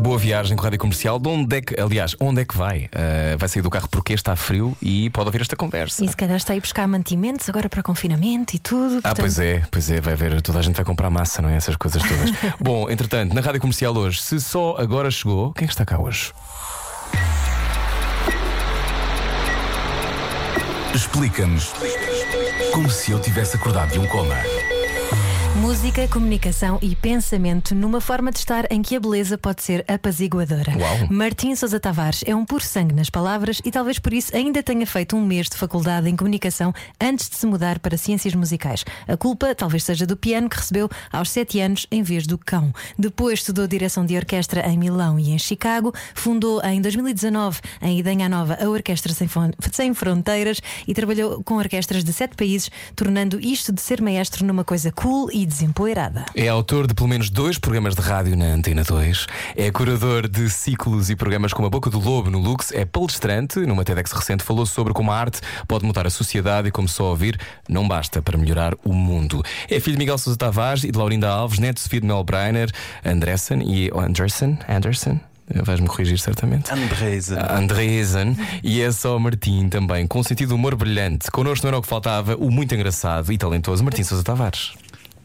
[0.00, 1.18] Boa viagem com a Rádio Comercial.
[1.18, 2.86] De onde é que, aliás, onde é que vai?
[2.86, 6.02] Uh, vai sair do carro porque está frio e pode ouvir esta conversa.
[6.02, 9.00] E se calhar está aí buscar mantimentos agora para confinamento e tudo.
[9.04, 11.56] Ah, pois é, pois é, vai ver, toda a gente vai comprar massa, não é?
[11.56, 12.30] Essas coisas todas.
[12.58, 16.32] Bom, entretanto, na Rádio Comercial hoje, se só agora chegou, quem é está cá hoje?
[20.94, 21.72] Explica-nos
[22.72, 24.34] como se eu tivesse acordado de um coma.
[25.56, 30.72] Música, comunicação e pensamento numa forma de estar em que a beleza pode ser apaziguadora.
[30.78, 31.08] Uau.
[31.10, 34.86] Martim Sousa Tavares é um puro sangue nas palavras e talvez por isso ainda tenha
[34.86, 38.84] feito um mês de faculdade em comunicação antes de se mudar para ciências musicais.
[39.08, 42.72] A culpa talvez seja do piano que recebeu aos 7 anos em vez do cão.
[42.96, 48.28] Depois estudou direção de orquestra em Milão e em Chicago, fundou em 2019 em Idenha
[48.28, 53.38] Nova a Orquestra Sem, Fron- Sem Fronteiras e trabalhou com orquestras de sete países, tornando
[53.40, 56.24] isto de ser maestro numa coisa cool e desempoeirada.
[56.34, 60.48] É autor de pelo menos dois programas de rádio na Antena 2, é curador de
[60.48, 64.42] ciclos e programas como A Boca do Lobo no Lux, é palestrante, numa TEDx recente
[64.42, 67.38] falou sobre como a arte pode mudar a sociedade e como só ouvir
[67.68, 69.42] não basta para melhorar o mundo.
[69.68, 72.24] É filho de Miguel Sousa Tavares e de Laurinda Alves, neto de Sofia de Mel
[72.24, 72.70] Breiner,
[73.04, 75.20] Andressen e Anderson, Anderson,
[75.62, 76.72] vais-me corrigir certamente.
[76.72, 77.52] Andresa.
[77.52, 81.30] Andresen e é só Martim também, com um sentido de humor brilhante.
[81.30, 84.72] Connosco não era o que faltava, o muito engraçado e talentoso Martim Sousa Tavares.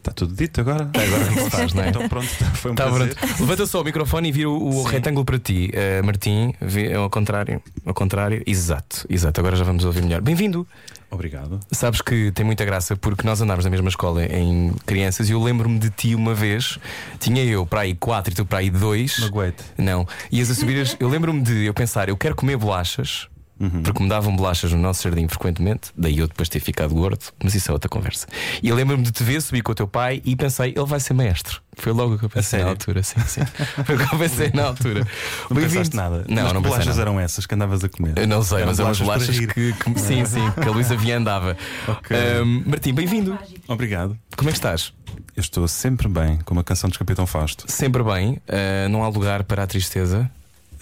[0.06, 0.84] Está tudo dito agora?
[0.84, 1.88] Agora não estás, não é?
[1.88, 3.14] Então pronto, foi um Tá prazer.
[3.16, 3.40] pronto.
[3.40, 6.54] Levanta só o microfone e vira o, o retângulo para ti, Eh, Martim.
[6.60, 9.40] vê- Ao contrário, ao contrário, exato, exato.
[9.40, 10.20] Agora já vamos ouvir melhor.
[10.20, 10.64] Bem-vindo.
[11.10, 11.58] Obrigado.
[11.72, 15.42] Sabes que tem muita graça porque nós andámos na mesma escola em crianças e eu
[15.42, 16.78] lembro-me de ti uma vez.
[17.18, 19.18] Tinha eu para aí quatro e tu para aí dois.
[19.18, 19.64] Magoete.
[19.76, 20.06] Não.
[20.30, 20.80] Ias a subir.
[20.80, 20.96] As...
[21.00, 23.26] Eu lembro-me de eu pensar, eu quero comer bolachas.
[23.58, 23.82] Uhum.
[23.82, 27.54] Porque me davam bolachas no nosso jardim frequentemente, daí eu depois ter ficado gordo, mas
[27.54, 28.26] isso é outra conversa.
[28.62, 31.00] E eu lembro-me de te ver subir com o teu pai e pensei, ele vai
[31.00, 31.62] ser maestro.
[31.78, 33.40] Foi logo o que eu pensei na altura, sim, sim.
[33.84, 35.06] Foi o que eu pensei na altura.
[35.50, 36.24] Não pensaste nada.
[36.28, 38.14] Não, Mas não bolachas eram essas que andavas a comer?
[38.18, 40.96] Eu não sei, Eram mas eram as bolachas que, que- Sim, sim, que a Luísa
[40.96, 41.56] Vian dava.
[41.88, 42.16] Ok.
[42.16, 43.38] Ahm, Martim, bem-vindo.
[43.68, 44.16] Obrigado.
[44.36, 44.92] Como é que estás?
[45.34, 47.64] Eu estou sempre bem com uma canção dos Capitão Fausto.
[47.70, 50.30] Sempre bem, ah, não há lugar para a tristeza.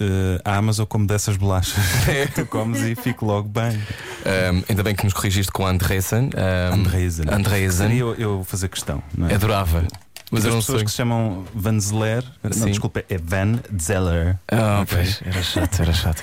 [0.01, 1.83] Uh, ah, mas eu como dessas bolachas.
[2.35, 3.81] tu comes e fico logo bem.
[4.25, 6.31] Ahm, ainda bem que nos corrigiste com a Andresen.
[6.35, 7.27] ahm, Andreisen.
[7.31, 7.89] Andreisen.
[7.89, 9.03] Seria eu, eu fazer questão.
[9.31, 9.35] É?
[9.35, 9.87] Adorava.
[10.35, 10.85] Mas as pessoas sei.
[10.85, 12.25] que se chamam Van Zeller.
[12.43, 14.37] Não, desculpa, é Van Zeller.
[14.49, 14.97] Ah, Ok.
[14.97, 16.23] pois, era chato, era chato.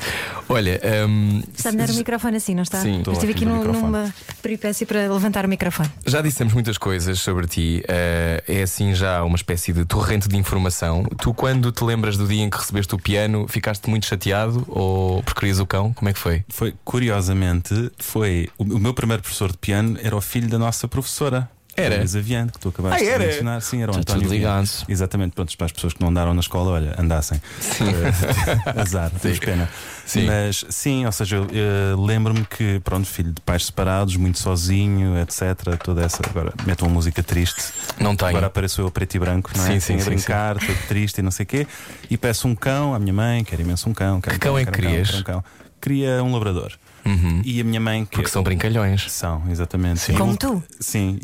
[0.50, 2.82] Olha, ahm, Está a dar o microfone assim, não está?
[2.82, 2.94] Sim.
[2.96, 5.90] Eu Estou estive aqui no numa peripécia para levantar o microfone.
[6.06, 7.84] já dissemos muitas coisas sobre ti.
[7.88, 11.04] ah, é assim já uma espécie de torrente de informação.
[11.20, 15.24] Tu, quando te lembras do dia em que recebeste o piano, ficaste muito chateado ou
[15.24, 15.94] porque querias o cão?
[15.94, 16.44] Como é que foi?
[16.50, 18.50] Foi, curiosamente, foi.
[18.58, 21.50] O, o meu primeiro professor de piano era o filho da nossa professora.
[21.82, 21.96] Era?
[21.96, 23.20] A Luísa Viane, que tu acabaste Ah, era?
[23.20, 23.62] de mencionar.
[23.62, 24.32] Sim, era o Está António tudo.
[24.90, 27.42] Exatamente, pronto, para as pessoas que não andaram na escola, olha, andassem.
[27.82, 29.70] Eh, Azar, temos pena.
[30.06, 30.26] Sim.
[30.26, 35.18] Mas sim, ou seja, eu eh, lembro-me que, pronto, filho de pais separados, muito sozinho,
[35.20, 35.78] etc.
[35.84, 36.22] Toda essa.
[36.30, 37.62] Agora, meto uma música triste.
[38.00, 38.30] Não tenho.
[38.30, 39.68] Agora apareceu eu preto e branco, não é?
[39.68, 41.68] Sim, sim, Assim, a sim, brincar, todo triste e não sei o quê.
[42.10, 44.20] E peço um cão à minha mãe, quero imenso um cão.
[44.20, 45.08] Quero Que um cão é que um querias?
[45.10, 45.44] quero um cão.
[45.82, 46.74] Queria um labrador.
[47.06, 47.42] Uhum.
[47.44, 49.12] E a minha mãe que Porque são brincalhões.
[49.12, 50.00] são, exatamente.
[50.00, 50.14] Sim.
[50.14, 50.64] Como eu- tu.
[50.80, 51.20] Sim,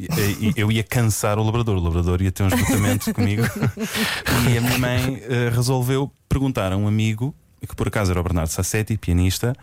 [0.55, 1.77] eu ia cansar o labrador.
[1.77, 3.43] O labrador ia ter um esgotamento comigo.
[4.51, 7.33] E a minha mãe eh, resolveu perguntar a um amigo,
[7.67, 9.55] que por acaso era o Bernardo Sassetti, pianista.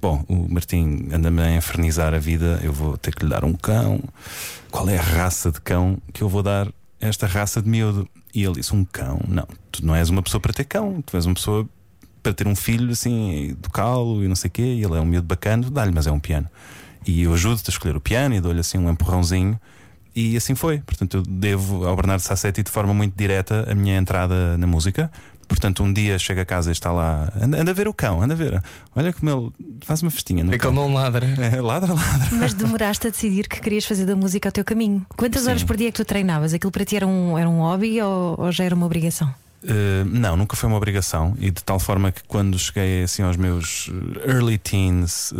[0.00, 3.52] Bom, o Martim anda-me a infernizar a vida, eu vou ter que lhe dar um
[3.54, 4.00] cão.
[4.70, 8.08] Qual é a raça de cão que eu vou dar a esta raça de miúdo?
[8.34, 9.20] E ele disse: Um cão?
[9.28, 11.68] Não, tu não és uma pessoa para ter cão, tu és uma pessoa
[12.22, 14.62] para ter um filho assim, educá-lo e não sei o quê.
[14.62, 16.48] E ele é um miúdo bacana, dá-lhe, mas é um piano.
[17.06, 19.60] E eu ajudo-te a escolher o piano e dou-lhe assim um empurrãozinho.
[20.14, 20.78] E assim foi.
[20.78, 25.10] Portanto, eu devo ao Bernardo Sassetti de forma muito direta a minha entrada na música.
[25.48, 28.22] Portanto, um dia chega a casa e está lá, anda, anda a ver o cão,
[28.22, 28.62] anda a ver.
[28.94, 30.44] Olha como ele faz uma festinha.
[30.44, 31.26] No É que ele não ladra.
[31.42, 32.28] É, ladra, ladra.
[32.32, 35.04] Mas demoraste a decidir que querias fazer da música o teu caminho.
[35.16, 35.50] Quantas Sim.
[35.50, 36.54] horas por dia é que tu treinavas?
[36.54, 39.34] Aquilo para ti era um, era um hobby ou, ou já era uma obrigação?
[39.64, 41.36] Uh, não, nunca foi uma obrigação.
[41.38, 45.36] E de tal forma que quando cheguei assim aos meus uh, early teens uh,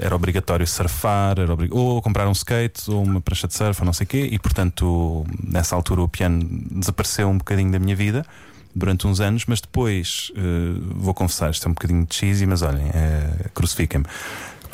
[0.00, 3.84] era obrigatório surfar, era obri- ou comprar um skate ou uma prancha de surf ou
[3.84, 7.96] não sei o quê, e portanto nessa altura o piano desapareceu um bocadinho da minha
[7.96, 8.24] vida
[8.72, 12.90] durante uns anos, mas depois uh, vou confessar, isto é um bocadinho cheesy, mas olhem,
[13.54, 14.06] crucifiquem-me.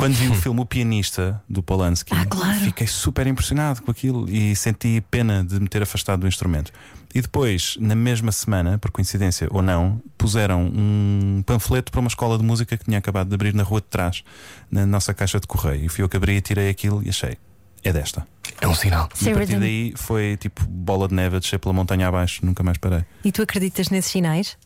[0.00, 2.58] Quando vi o filme O Pianista do Polanski, Ah, claro.
[2.61, 6.73] fiquei super impressionado com aquilo e senti pena de me ter afastado do instrumento.
[7.14, 12.38] E depois, na mesma semana, por coincidência ou não, puseram um panfleto para uma escola
[12.38, 14.25] de música que tinha acabado de abrir na rua de trás,
[14.70, 15.85] na nossa caixa de correio.
[15.85, 17.37] E fui eu que abri e tirei aquilo e achei.
[17.85, 18.26] É desta.
[18.61, 19.08] É um sinal.
[19.20, 22.62] E a partir daí foi tipo bola de neve a descer pela montanha abaixo, nunca
[22.62, 23.05] mais parei.
[23.25, 24.56] E tu acreditas nesses sinais?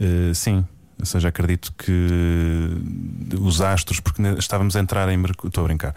[0.00, 0.64] Uh, sim,
[0.98, 2.70] ou seja, acredito que
[3.38, 5.48] os astros, porque estávamos a entrar em Mercúrio.
[5.48, 5.94] Estou a brincar.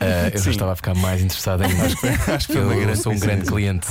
[0.00, 1.84] Ah, eu já estava a ficar mais interessado ainda.
[1.84, 3.86] Acho que, Acho que foi uma eu grande sou um grande cliente.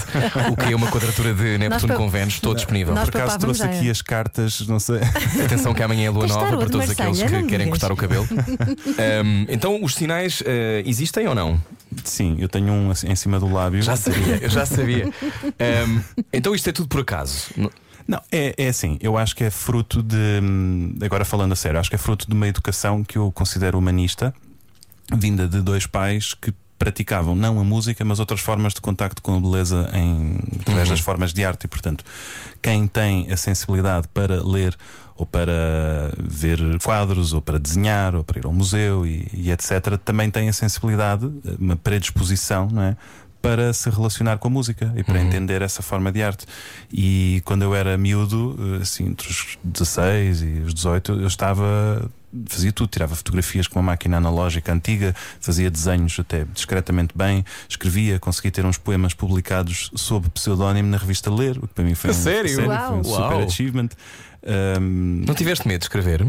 [0.52, 2.94] O que é uma quadratura de Neptuno com Vênus, estou disponível.
[2.94, 5.00] Nós Por acaso trouxe aqui as cartas, não sei.
[5.46, 7.70] Atenção que amanhã é lua nova para todos aqueles que querem digas.
[7.70, 8.28] cortar o cabelo.
[9.48, 11.62] Então, os sinais ah, existem ou não?
[12.04, 13.82] Sim, eu tenho um assim, em cima do lábio.
[13.82, 15.12] Já sabia, eu já sabia.
[16.32, 17.50] Então, isto é tudo por acaso.
[18.12, 20.42] Não, é, é assim, eu acho que é fruto de.
[20.44, 23.78] hum, Agora falando a sério, acho que é fruto de uma educação que eu considero
[23.78, 24.34] humanista,
[25.16, 29.38] vinda de dois pais que praticavam não a música, mas outras formas de contacto com
[29.38, 31.64] a beleza em, através das formas de arte.
[31.64, 32.04] E, portanto,
[32.62, 34.76] quem tem a sensibilidade para ler
[35.16, 39.98] ou para ver quadros, ou para desenhar, ou para ir ao museu e, e etc.,
[40.04, 42.98] também tem a sensibilidade, uma predisposição, não é?
[43.42, 46.46] Para se relacionar com a música e para entender essa forma de arte.
[46.92, 52.10] E quando eu era miúdo, assim, entre os 16 e os 18, eu estava.
[52.48, 58.20] Fazia tudo, tirava fotografias com uma máquina analógica antiga, fazia desenhos até discretamente bem, escrevia,
[58.20, 62.12] consegui ter uns poemas publicados sob pseudónimo na revista Ler, o que para mim foi
[62.12, 62.56] A um, sério?
[62.56, 63.90] foi um super achievement.
[64.44, 66.26] Um, Não tiveste medo de escrever?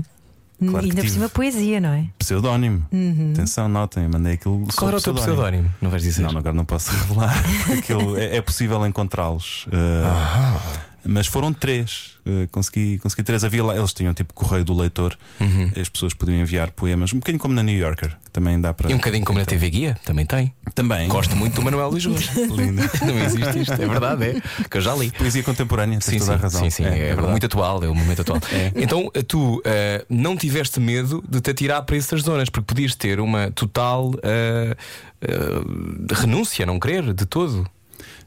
[0.71, 2.07] Claro Ainda por cima poesia, não é?
[2.19, 2.87] pseudónimo.
[3.33, 5.71] Atenção, notem, mandei aquilo Qual era o teu pseudónimo?
[5.81, 6.23] Não vais dizer?
[6.23, 7.35] Não, agora não posso revelar,
[7.77, 9.67] aquilo é, é possível encontrá-los.
[9.67, 12.13] Uh, Mas foram três.
[12.25, 13.43] Uh, consegui, consegui três.
[13.43, 15.17] Havia lá, eles tinham tipo correio do leitor.
[15.41, 15.73] Uhum.
[15.81, 18.91] As pessoas podiam enviar poemas, um bocadinho como na New Yorker, que também dá para.
[18.91, 20.55] E um bocadinho como na TV Guia, também tem.
[20.75, 21.09] Também.
[21.09, 22.29] Gosto muito do Manuel Luís Gomes.
[22.35, 22.83] Lindo.
[23.05, 24.67] Não existe isto, é verdade, é.
[24.69, 25.11] Que eu já li.
[25.11, 26.63] Poesia contemporânea, Sim, toda a sim, razão.
[26.63, 27.29] sim, sim, é, verdade.
[27.29, 28.41] muito atual, é o momento atual.
[28.53, 28.71] É.
[28.77, 33.19] Então tu eh, não tiveste medo de te atirar para essas zonas, porque podias ter
[33.19, 34.77] uma total eh,
[35.23, 37.67] eh, renúncia, não querer de todo.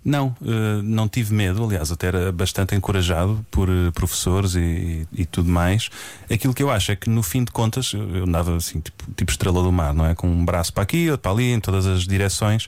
[0.08, 5.08] Não, eh, não tive medo, aliás, até era bastante encorajado por eh, professores e, e-
[5.22, 5.90] e tudo mais.
[6.32, 9.32] Aquilo que eu acho é que no fim de contas eu andava assim, tipo, tipo
[9.32, 10.14] estrela do mar, não é?
[10.14, 12.68] Com um braço para aqui, outro para ali, em todas as direções.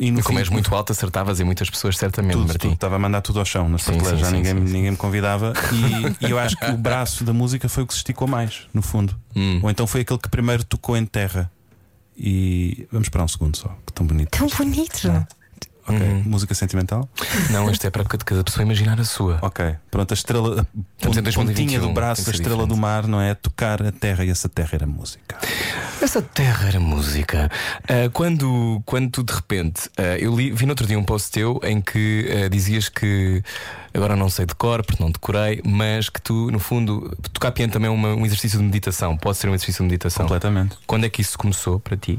[0.00, 2.58] E no E como fim, és muito alto, acertavas em muitas pessoas, certamente, tudo, Martim.
[2.58, 4.72] tudo, estava a mandar tudo ao chão nas prateleiras, já sim, ninguém, sim, sim.
[4.72, 5.52] ninguém me convidava.
[6.20, 8.62] E, e eu acho que o braço da música foi o que se esticou mais,
[8.74, 9.14] no fundo.
[9.36, 9.60] Hum.
[9.62, 11.48] Ou então foi aquele que primeiro tocou em terra.
[12.18, 14.30] E vamos esperar um segundo só, que tão bonito.
[14.36, 15.26] Tão bonito.
[15.94, 16.22] Ok, Uhum.
[16.26, 17.08] música sentimental.
[17.50, 19.38] Não, isto é para de cada pessoa imaginar a sua.
[19.42, 20.66] Ok, pronto, a estrela, a
[20.98, 23.34] Estamos em pon- pontinha 2021, do braço, a estrela do mar, não é?
[23.34, 25.36] Tocar a terra e essa terra era música.
[26.00, 27.50] Essa terra era música.
[27.84, 31.30] Ah, quando, quando tu de repente, ah, eu li, vi no outro dia um post
[31.30, 33.42] teu em que ah, dizias que
[33.94, 37.72] agora não sei de cor, porque não decorei, mas que tu, no fundo, tocar piano
[37.72, 39.16] também é uma- um exercício de meditação.
[39.16, 40.24] Pode ser um exercício de meditação.
[40.26, 40.76] Completamente.
[40.86, 42.18] Quando é que isso começou para ti?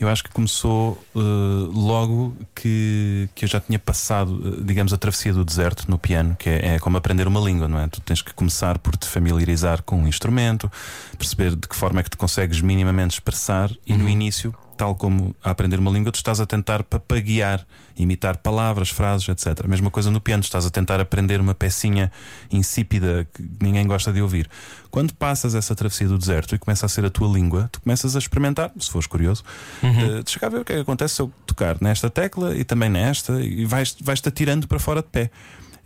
[0.00, 4.96] Eu acho que começou eh, logo que, que eu já tinha passado, eh, digamos, a
[4.96, 7.86] travessia do deserto no piano, que é, é como aprender uma língua, não é?
[7.86, 10.72] Tu tens que começar por te familiarizar com um instrumento,
[11.18, 15.36] perceber de que forma é que te consegues minimamente expressar, e no início, tal como
[15.44, 17.66] a aprender uma língua, tu estás a tentar papaguear,
[17.98, 19.62] imitar palavras, frases, etc.
[19.66, 22.10] A mesma coisa no piano, estás a tentar aprender uma pecinha
[22.50, 24.48] insípida que ninguém gosta de ouvir.
[24.90, 28.16] Quando passas essa travessia do deserto e começa a ser a tua língua, tu começas
[28.16, 29.44] a experimentar, se fores curioso,
[29.82, 32.56] eh, de chegar a ver o que é que acontece se eu tocar nesta tecla
[32.56, 35.30] e também nesta, e vais- vais-te atirando para fora de pé.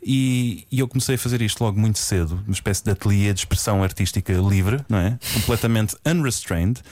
[0.07, 3.41] E, e eu comecei a fazer isto logo muito cedo, uma espécie de ateliê de
[3.41, 5.19] expressão artística livre, não é?
[5.33, 6.83] Completamente unrestrained.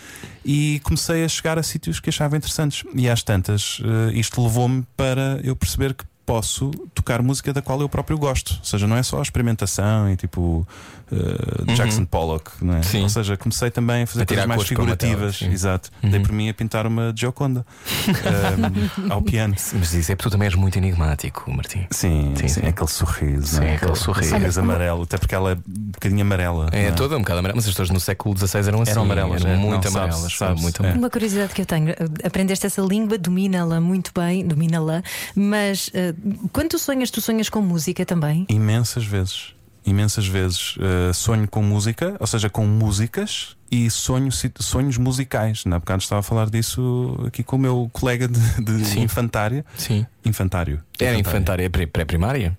[0.44, 2.84] E comecei a chegar a sítios que achava interessantes.
[2.94, 7.78] E às tantas, eh, isto levou-me para eu perceber que posso tocar música da qual
[7.82, 8.54] eu próprio gosto.
[8.58, 10.66] Ou seja, não é só a experimentação e tipo
[11.12, 12.82] eh, Jackson Pollock, não é?
[12.82, 13.02] Sim.
[13.02, 15.36] Ou seja, comecei também a fazer A coisas mais tela, figurativas.
[15.36, 15.50] sim.
[15.50, 15.90] Exato.
[16.02, 16.08] Uhum.
[16.10, 17.66] Dei por mim a pintar uma Gioconda
[18.08, 19.54] eh, ao piano.
[19.74, 21.86] Mas isso é porque tu também és muito enigmático, Martim.
[21.90, 22.66] Sim, Sim, sim, sim.
[22.66, 23.74] aquele sorriso, Sim, não é?
[23.74, 24.60] aquele sorriso.
[24.60, 26.70] amarelo, até porque ela é um bocadinho amarela.
[26.72, 26.90] É é?
[26.92, 28.92] toda um bocado amarela, mas as pessoas no século XVI eram assim.
[28.92, 29.56] Eram amarelas, eram é?
[29.56, 30.32] muito Não, amarelas.
[30.34, 30.80] sabe-se, muito é.
[30.80, 30.98] amarelas.
[31.02, 35.02] Uma curiosidade que eu tenho, aprendeste essa língua, domina-la muito bem, domina-la,
[35.36, 36.14] mas eh,
[36.52, 38.46] quando tu sonhas, tu sonhas com música também?
[38.48, 39.54] Imensas vezes.
[39.84, 45.64] Imensas vezes uh, sonho com música, ou seja, com músicas e sonho sonhos musicais.
[45.64, 49.00] Na bocado estava a falar disso aqui com o meu colega de, de Sim.
[49.02, 49.64] infantária.
[49.76, 50.06] Sim.
[50.24, 50.80] Infantário.
[51.00, 52.56] Era infantária pré- pré-primária?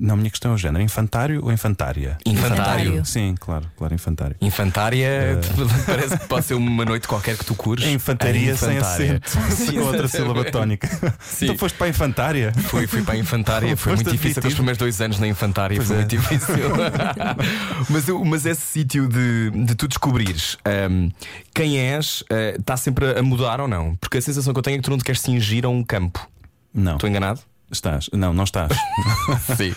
[0.00, 2.16] Não, a minha questão é o género: infantário ou infantária?
[2.24, 3.04] Infantário.
[3.04, 4.36] Sim, claro, claro, infantário.
[4.40, 5.40] Infantária
[5.86, 7.84] parece que pode ser uma noite qualquer que tu cures.
[7.84, 9.32] É infantaria A sem acento,
[9.72, 10.88] com outra sílaba tónica.
[11.42, 12.52] Então foste para a infantária.
[12.68, 14.38] Fui, fui para a infantária, foi muito difícil.
[14.38, 16.00] Aqueles primeiros dois anos na infantária Pois foi é.
[16.00, 16.54] muito difícil.
[17.88, 21.10] mas, eu- mas esse sítio de, de tu descobrires ahm,
[21.54, 23.96] quem és ah, está sempre a mudar ou não?
[23.96, 25.82] Porque a sensação que eu tenho é que tu não te queres cingir a um
[25.82, 26.28] campo.
[26.74, 27.40] Não, Estou enganado?
[27.70, 28.08] Estás.
[28.12, 28.72] Não, não estás.
[29.56, 29.74] Sim.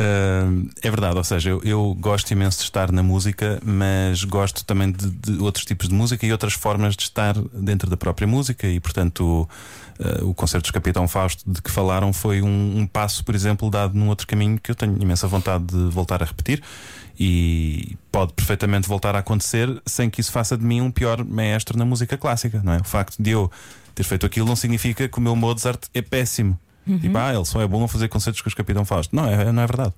[0.00, 4.64] Uh, é verdade, ou seja, eu, eu gosto imenso de estar na música, mas gosto
[4.64, 8.26] também de, de outros tipos de música e outras formas de estar dentro da própria
[8.26, 9.42] música, e portanto o,
[10.02, 13.68] uh, o concerto dos Capitão Fausto de que falaram foi um, um passo, por exemplo,
[13.68, 16.62] dado num outro caminho que eu tenho imensa vontade de voltar a repetir.
[17.22, 21.78] E pode perfeitamente voltar a acontecer sem que isso faça de mim um pior maestro
[21.78, 22.78] na música clássica, não é?
[22.78, 23.50] O facto de eu
[23.94, 26.58] ter feito aquilo não significa que o meu Mozart é péssimo.
[26.86, 29.14] Tipo, ah, ele só é bom a fazer concertos com os Capitão Fausto.
[29.14, 29.92] Não, é, não é verdade.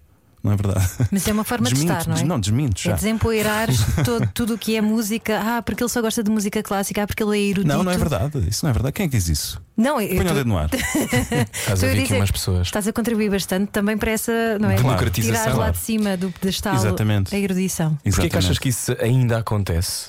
[0.45, 0.89] Não é verdade.
[1.13, 2.19] Mas é uma forma de Desminto, estar, não é?
[2.19, 2.93] des- não, desminto É já.
[2.97, 3.69] desempoeirar
[4.05, 5.41] todo, tudo o que é música.
[5.41, 7.69] Ah, porque ele só gosta de música clássica, ah, porque ele é erudito.
[7.69, 8.39] Não, não é verdade.
[8.49, 8.93] Isso não é verdade.
[8.93, 9.63] Quem é que diz isso?
[9.77, 10.69] Não, eu Põe o tô- dedo no ar.
[10.75, 12.67] Estás a ouvir aqui umas pessoas.
[12.67, 14.75] Estás a contribuir bastante também para essa não é?
[14.75, 15.43] Democratização.
[15.45, 17.33] Tirar lá de cima do pedestal Exatamente.
[17.33, 17.91] a erudição.
[17.91, 18.37] Porquê que Exatamente.
[18.39, 20.09] achas que isso ainda acontece?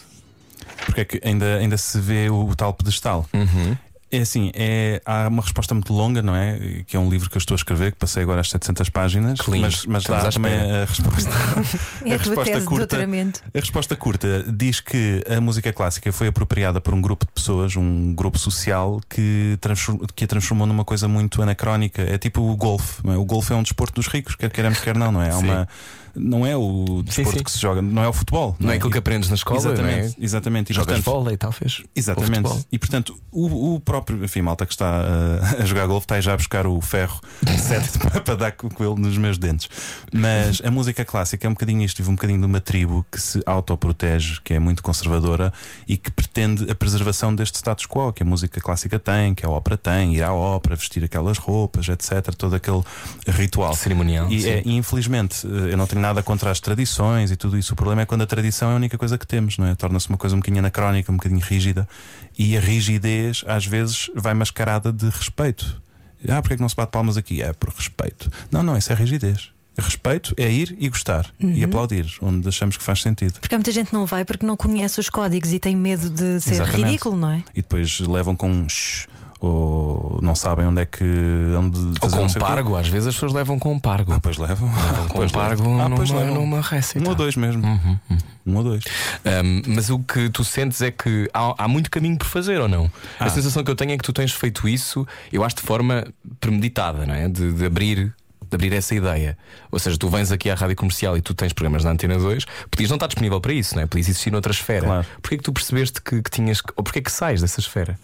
[0.88, 3.28] Porque é que ainda, ainda se vê o, o tal pedestal.
[3.32, 3.78] Uhum.
[4.14, 6.84] É assim, é, há uma resposta muito longa, não é?
[6.86, 9.42] Que é um livro que eu estou a escrever, que passei agora às 700 páginas.
[9.42, 9.64] Que lindo.
[9.64, 11.32] Mas, mas também a resposta.
[12.06, 12.98] É a, tua resposta curta-.
[13.02, 17.76] A resposta curta diz que a música clássica foi apropriada por um grupo de pessoas,
[17.76, 22.04] um grupo social que, transform- que a transformou numa coisa muito anacrónica.
[22.04, 23.02] É tipo o golfe.
[23.10, 23.18] é?
[23.18, 25.30] O golfe é um desporto dos ricos, quer queiramos, quer não, não é?
[25.30, 25.48] Há Sim.
[26.16, 27.44] Não é o desporto sim.
[27.44, 28.56] que se joga, não é o futebol.
[28.60, 30.26] Não é aquilo que aprendes na escola, Exatamente, não é?
[30.26, 30.72] exatamente.
[30.72, 31.80] E, Jogas portanto, vôlei, talvez.
[31.80, 32.66] Ou Exatamente.
[32.72, 36.22] E portanto, o, o próprio, enfim, malta que está uh, a jogar golfe está aí
[36.22, 37.20] já a buscar o ferro
[37.60, 39.70] certo para- dar com ele nos meus dentes.
[40.14, 43.20] Mas a música clássica é um bocadinho isto, vive um bocadinho de uma tribo que
[43.20, 45.52] se autoprotege, que é muito conservadora
[45.88, 49.50] e que pretende a preservação deste status quo que a música clássica tem, que a
[49.50, 52.34] ópera tem, ir à ópera, vestir aquelas roupas, etc.
[52.36, 52.82] Todo aquele
[53.28, 53.76] ritual.
[53.76, 54.50] Cerimonial, E, sim.
[54.50, 57.74] é, infelizmente, eh, eu não tenho nada contra as tradições e tudo isso.
[57.74, 59.74] O problema é quando a tradição é a única coisa que temos, não é?
[59.74, 61.88] Torna-se uma coisa um bocadinho anacrónica, um bocadinho rígida.
[62.38, 65.82] E a rigidez, às vezes, vai mascarada de respeito.
[66.28, 67.42] Ah, porque é que não se bate palmas aqui?
[67.42, 68.30] É por respeito.
[68.52, 69.52] Não, não, isso é rigidez.
[69.78, 73.40] Respeito é ir e gostar e aplaudir, onde achamos que faz sentido.
[73.40, 76.40] Porque há muita gente não vai porque não conhece os códigos e tem medo de
[76.40, 76.84] ser Exatamente.
[76.84, 77.44] ridículo, não é?
[77.56, 79.08] E depois levam com um shh,
[79.46, 81.04] ou não sabem onde é que.
[81.58, 82.40] Onde Ou com quê.
[82.40, 84.14] pargo, às vezes as pessoas levam com pargo.
[84.14, 84.70] Ah, pois levam.
[84.74, 85.82] Levam com Pois pargo levam.
[85.82, 86.36] Ah, numa, pois levam.
[86.36, 87.00] numa récita.
[87.06, 87.62] Um ou dois mesmo.
[87.62, 88.18] Uhum, uhum.
[88.46, 88.84] Um ou dois.
[89.26, 92.70] Um, mas o que tu sentes é que há, há muito caminho por fazer ou
[92.70, 92.90] não?
[93.20, 93.30] A Ah.
[93.30, 96.06] sensação que eu tenho é que tu tens feito isso, eu acho de forma
[96.40, 97.28] premeditada, não é?
[97.28, 98.14] De, de abrir.
[98.50, 99.38] De abrir essa ideia.
[99.72, 102.46] Ou seja, tu vens aqui à rádio comercial e tu tens programas na Antena 2,
[102.72, 103.88] podias não estar disponível para isso, não é?
[103.88, 104.86] Podias existir noutra esfera.
[104.86, 105.06] Claro.
[105.22, 106.62] Porquê que tu percebeste que, que tinhas.
[106.78, 107.98] Ou porquê que sais dessa esfera?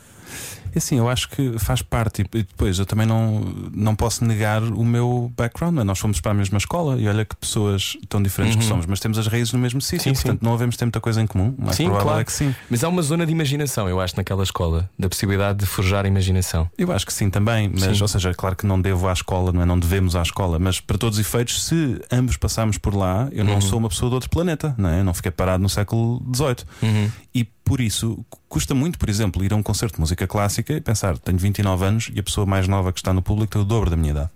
[0.75, 2.21] Assim, eu acho que faz parte.
[2.21, 3.39] E depois eu também não,
[3.73, 5.73] não posso negar o meu background.
[5.75, 5.85] não é?
[5.85, 8.99] Nós fomos para a mesma escola e olha que pessoas tão diferentes que somos, mas
[8.99, 10.09] temos as raízes no mesmo sítio.
[10.09, 10.13] Uhum.
[10.15, 10.45] Portanto, sim.
[10.45, 11.53] não havemos ter muita coisa em comum.
[11.57, 12.19] O mais Sim, claro.
[12.19, 12.53] é que sim.
[12.69, 16.07] Mas há uma zona de imaginação, eu acho, naquela escola, da possibilidade de forjar a
[16.07, 16.69] imaginação.
[16.77, 18.01] Eu acho que sim também, mas, Sim.
[18.01, 19.65] ou seja, é claro que não devo à escola, não é?
[19.65, 23.43] Não devemos à escola, mas para todos os efeitos, se ambos passamos por lá, eu
[23.43, 23.61] não Uhum.
[23.61, 24.99] sou uma pessoa de outro planeta, não é?
[24.99, 26.55] Eu não fiquei parado no século XVIII.
[26.83, 27.11] Uhum.
[27.33, 30.81] E por isso custa muito, por exemplo, ir a um concerto de música clássica e
[30.81, 33.65] pensar: tenho 29 anos e a pessoa mais nova que está no público tem o
[33.65, 34.29] dobro da minha idade.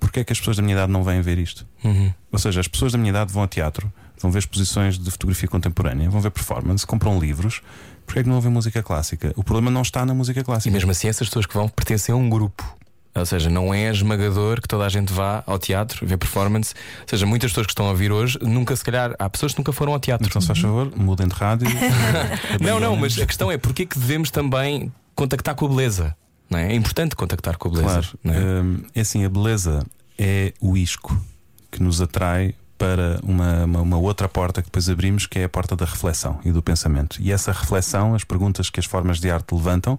[0.00, 1.64] Porquê é que as pessoas da minha idade não vêm ver isto?
[1.84, 2.12] Uhum.
[2.32, 5.48] Ou seja, as pessoas da minha idade vão ao teatro, vão ver exposições de fotografia
[5.48, 7.60] contemporânea, vão ver performance, compram livros.
[8.04, 9.32] Porquê é que não ver música clássica?
[9.36, 10.72] O problema não está na música E clássica.
[10.72, 12.76] mesmo assim, essas pessoas que vão pertencem a um grupo.
[13.14, 16.74] Ou seja, não é esmagador que toda a gente vá ao teatro ver performance.
[17.02, 19.58] Ou seja, muitas pessoas que estão a vir hoje nunca, se calhar, há pessoas que
[19.58, 20.26] nunca foram ao teatro.
[20.26, 21.68] Então, se faz favor, mudem de rádio.
[22.60, 26.16] Não, não, mas a questão é porque é que devemos também contactar com a beleza?
[26.50, 26.72] Não é?
[26.72, 27.88] é importante contactar com a beleza.
[28.22, 28.62] Claro, é?
[28.62, 29.86] hum, é assim, a beleza
[30.18, 31.18] é o isco
[31.70, 35.48] que nos atrai para uma, uma, uma outra porta que depois abrimos, que é a
[35.48, 37.16] porta da reflexão e do pensamento.
[37.20, 39.98] E essa reflexão, as perguntas que as formas de arte levantam,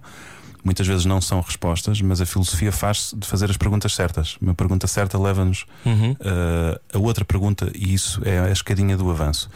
[0.62, 4.36] muitas vezes não são respostas, mas a filosofia faz de fazer as perguntas certas.
[4.40, 6.12] Uma pergunta certa leva-nos Uhum.
[6.12, 9.50] uh, a outra pergunta, e isso é a escadinha do avanço.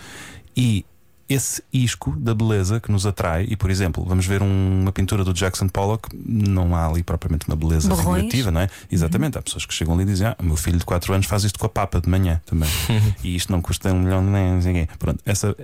[0.56, 0.84] E
[1.28, 5.23] esse isco da beleza que nos atrai, e por exemplo, vamos ver um- uma pintura
[5.25, 8.06] do Jackson Pollock, não há ali propriamente uma beleza Borrões?
[8.23, 8.68] figurativa, não é?
[8.90, 11.26] Exatamente, há pessoas que chegam ali e dizem: Ah, o meu filho de 4 anos
[11.26, 12.68] faz isto com a papa de manhã também,
[13.23, 14.88] e isto não custa um milhão nem não sei quê.
[14.99, 15.54] Pronto, essa,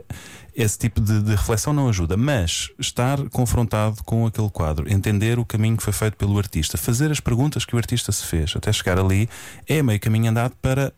[0.54, 5.44] esse tipo de, de reflexão não ajuda, mas estar confrontado com aquele quadro, entender o
[5.44, 8.72] caminho que foi feito pelo artista, fazer as perguntas que o artista se fez até
[8.72, 9.28] chegar ali,
[9.66, 10.92] é meio caminho andado para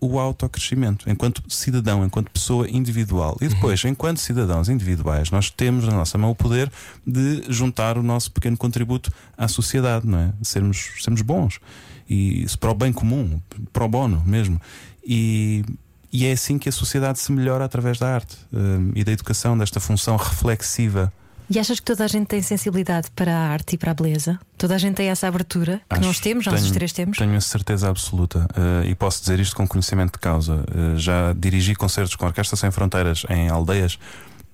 [0.00, 3.36] o autocrescimento, enquanto cidadão, enquanto pessoa individual.
[3.40, 6.72] E depois, enquanto cidadãos individuais, nós temos na nossa mão o poder
[7.06, 10.32] de juntar o nosso pequeno contributo à sociedade, não é?
[10.42, 11.60] Sermos, sermos bons.
[12.08, 13.40] E isso para o bem comum,
[13.72, 14.60] para o bono mesmo.
[15.04, 15.64] E,
[16.12, 19.56] e é assim que a sociedade se melhora através da arte hum, e da educação,
[19.56, 21.12] desta função reflexiva.
[21.52, 24.38] E achas que toda a gente tem sensibilidade para a arte e para a beleza?
[24.56, 27.18] Toda a gente tem essa abertura que Acho- nós temos, nós os três temos?
[27.18, 30.64] Tenho a certeza absoluta eh, e posso dizer isto com conhecimento de causa.
[30.72, 33.98] Eh, já dirigi concertos com a Orquestra Sem Fronteiras em aldeias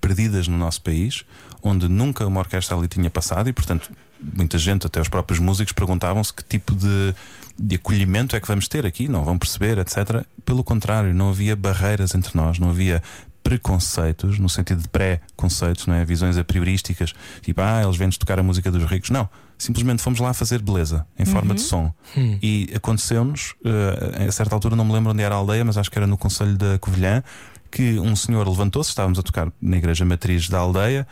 [0.00, 1.22] perdidas no nosso país,
[1.62, 5.74] onde nunca uma orquestra ali tinha passado e, portanto, muita gente, até os próprios músicos,
[5.74, 7.14] perguntavam-se que tipo de,
[7.58, 10.24] de acolhimento é que vamos ter aqui, não vão perceber, etc.
[10.46, 13.02] Pelo contrário, não havia barreiras entre nós, não havia
[13.46, 16.04] preconceitos, no sentido de pré-conceitos, não é?
[16.04, 19.10] Visões a priorísticas, tipo, ah, eles vêm-nos tocar a música dos ricos.
[19.10, 21.94] Não, simplesmente fomos lá fazer beleza, em forma de som.
[22.42, 25.88] E aconteceu-nos, eh, a certa altura, não me lembro onde era a aldeia, mas acho
[25.88, 27.22] que era no Conselho da Covilhã,
[27.70, 31.06] que um senhor levantou-se, estávamos a tocar na igreja matriz da aldeia.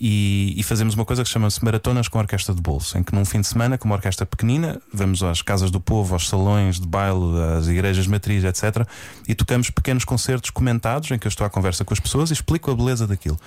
[0.00, 3.24] E, e fazemos uma coisa que chama-se maratonas com orquestra de bolso, em que num
[3.24, 6.86] fim de semana, com uma orquestra pequenina, vamos às casas do povo, aos salões de
[6.86, 8.86] baile, às igrejas matriz, etc.
[9.26, 12.32] E tocamos pequenos concertos comentados, em que eu estou à conversa com as pessoas e
[12.32, 13.38] explico a beleza daquilo.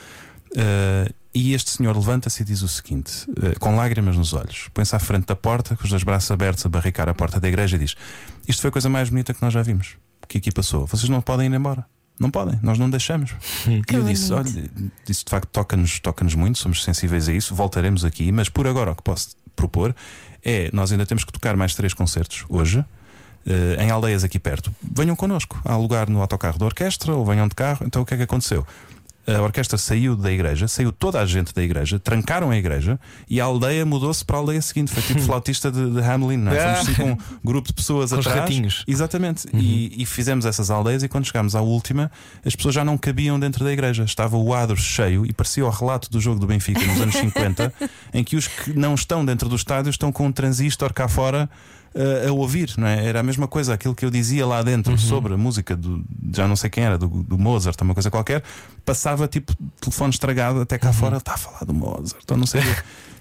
[0.51, 4.93] Uh, e este senhor levanta-se e diz o seguinte, uh, com lágrimas nos olhos, põe-se
[4.93, 7.77] à frente da porta, com os dois braços abertos a barricar a porta da igreja
[7.77, 7.95] e diz:
[8.45, 9.95] Isto foi a coisa mais bonita que nós já vimos,
[10.27, 10.85] que aqui passou.
[10.85, 11.85] Vocês não podem ir embora.
[12.21, 13.33] Não podem, nós não deixamos.
[13.67, 14.47] e eu disse: Olha,
[15.09, 18.91] isso de facto toca-nos toca muito, somos sensíveis a isso, voltaremos aqui, mas por agora
[18.91, 19.95] o que posso propor
[20.43, 22.85] é: nós ainda temos que tocar mais três concertos hoje.
[23.43, 25.59] Uh, em aldeias aqui perto, venham connosco.
[25.65, 27.83] Há lugar no autocarro da orquestra ou venham de carro.
[27.87, 28.63] Então o que é que aconteceu?
[29.27, 32.99] A orquestra saiu da igreja, saiu toda a gente da igreja, trancaram a igreja
[33.29, 34.91] e a aldeia mudou-se para a aldeia seguinte.
[34.91, 36.75] Foi tipo flautista de, de Hamelin, não é?
[36.75, 38.39] Fomos assim, com um grupo de pessoas Com atrás.
[38.39, 38.83] ratinhos.
[38.87, 39.47] Exatamente.
[39.53, 42.11] E, e fizemos essas aldeias e quando chegámos à última,
[42.43, 44.03] as pessoas já não cabiam dentro da igreja.
[44.03, 47.73] Estava o adro cheio e parecia o relato do jogo do Benfica nos anos 50,
[48.13, 51.49] em que os que não estão dentro do estádio estão com um transistor cá fora.
[51.93, 53.05] Eh, a ouvir, não é?
[53.05, 56.47] Era a mesma coisa, aquilo que eu dizia lá dentro sobre a música do já
[56.47, 58.43] não sei quem era, do, do Mozart, uma coisa qualquer,
[58.85, 62.45] passava tipo telefone estragado até cá fora, ele está a falar do Mozart, ou não
[62.45, 62.61] sei.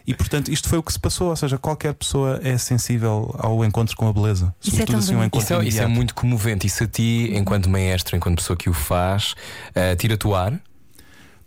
[0.06, 3.64] E portanto, isto foi o que se passou, ou seja, qualquer pessoa é sensível ao
[3.64, 4.52] encontro com a beleza.
[4.60, 6.66] Isso é Sobretudo tão assim, um encontro Isso é, isso é muito comovente.
[6.66, 9.34] Isso a ti, enquanto maestro, enquanto pessoa que o faz,
[9.74, 10.58] eh, tira-te o ar.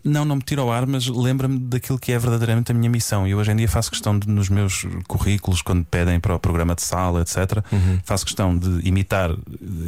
[0.03, 3.25] Não, não me tira ao ar, mas lembra-me daquilo que é verdadeiramente a minha missão.
[3.25, 6.75] E hoje em dia faço questão de, nos meus currículos, quando pedem para o programa
[6.75, 7.63] de sala, etc.,
[8.03, 9.31] faço questão de imitar,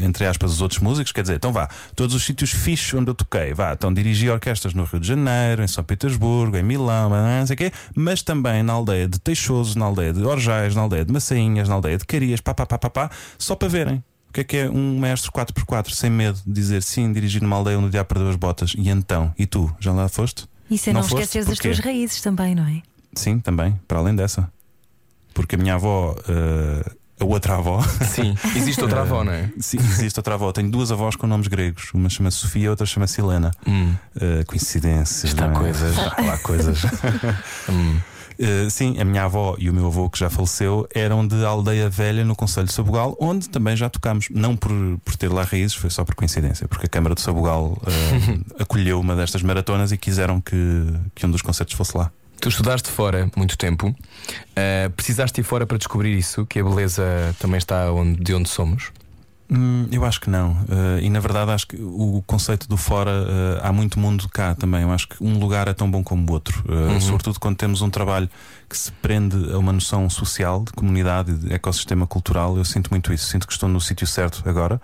[0.01, 1.11] entre aspas, os outros músicos.
[1.11, 4.73] Quer dizer, então vá, todos os sítios fixos onde eu toquei, vá, então dirigi orquestras
[4.73, 8.63] no Rio de Janeiro, em São Petersburgo, em Milão, não sei o quê, mas também
[8.63, 12.05] na aldeia de Teixoso, na aldeia de Orjais, na aldeia de Massainhas, na aldeia de
[12.05, 14.03] Carias, pá, pá, pá, pá, pá, só para verem.
[14.35, 17.55] O que é que é um maestro 4x4 sem medo de dizer sim, dirigir numa
[17.55, 18.73] aldeia onde o diabo perdeu as botas?
[18.77, 19.33] E então?
[19.39, 19.73] E tu?
[19.79, 20.45] Já lá foste?
[20.69, 22.81] Isso é não, esqueceres as tuas raízes também, não é?
[23.13, 24.51] Sim, também, para além dessa.
[25.33, 29.49] Porque a minha avó, eh, a outra avó, Sim, existe outra avó, não é?
[29.57, 30.51] sim, existe outra avó.
[30.51, 31.93] Tenho duas avós com nomes gregos.
[31.93, 33.51] Uma chama-se Sofia, outra chama-se Helena.
[33.65, 33.95] Hum.
[34.19, 35.31] Eh, coincidências.
[35.31, 35.59] Está não é?
[35.59, 35.97] coisas.
[35.97, 36.83] Está lá coisas.
[37.69, 37.99] Hum.
[38.37, 41.89] Eh, sim, a minha avó e o meu avô, que já faleceu, eram de Aldeia
[41.89, 44.27] Velha, no Conselho de Sabugal, onde também já tocámos.
[44.29, 44.71] Não por,
[45.03, 48.99] por ter lá raízes, foi só por coincidência, porque a Câmara de Sabugal eh, acolheu
[48.99, 50.55] uma destas maratonas e quiseram que,
[51.13, 52.11] que um dos concertos fosse lá.
[52.39, 53.95] Tu estudaste fora muito tempo,
[54.55, 57.03] eh, precisaste ir fora para descobrir isso, que a beleza
[57.39, 58.91] também está onde, de onde somos.
[59.49, 60.57] Hum, eu acho que não.
[60.69, 64.55] Eh, e na verdade acho que o conceito do fora eh, há muito mundo cá
[64.55, 64.81] também.
[64.81, 66.63] Eu acho que um lugar é tão bom como o outro.
[66.67, 68.27] Eh, Sobretudo quando temos um trabalho
[68.67, 72.57] que se prende a uma noção social, de comunidade, de ecossistema cultural.
[72.57, 73.27] Eu sinto muito isso.
[73.27, 74.81] Sinto que estou no sítio certo agora.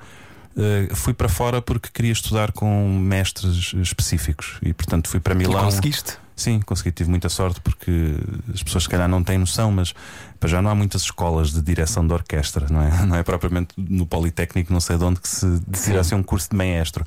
[0.96, 5.64] Fui para fora porque queria estudar com mestres específicos e portanto fui para E Milão.
[5.64, 6.18] conseguiste?
[6.42, 8.16] Sim, consegui, tive muita sorte porque
[8.52, 9.94] as pessoas se calhar não têm noção, mas
[10.40, 12.90] para já não há muitas escolas de direção de orquestra, não é?
[13.06, 16.50] Não é propriamente no Politécnico, não sei de onde, que se decida assim um curso
[16.50, 17.06] de maestro.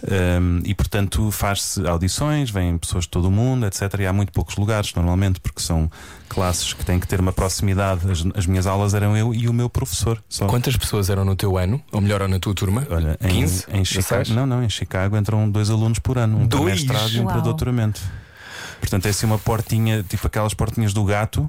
[0.00, 3.82] Um, e portanto faz-se audições, vêm pessoas de todo o mundo, etc.
[3.98, 5.90] E há muito poucos lugares, normalmente, porque são
[6.28, 8.08] classes que têm que ter uma proximidade.
[8.08, 10.22] As, as minhas aulas eram eu e o meu professor.
[10.28, 10.46] Só.
[10.46, 11.82] Quantas pessoas eram no teu ano?
[11.90, 12.86] Ou melhor, ou na tua turma?
[12.88, 13.66] Olha, em, 15?
[13.72, 14.28] em Chicago, 16?
[14.30, 17.40] não, não, em Chicago entram dois alunos por ano, um para mestrado e um para
[17.40, 18.00] doutoramento.
[18.80, 21.48] Portanto, é assim uma portinha, tipo aquelas portinhas do gato,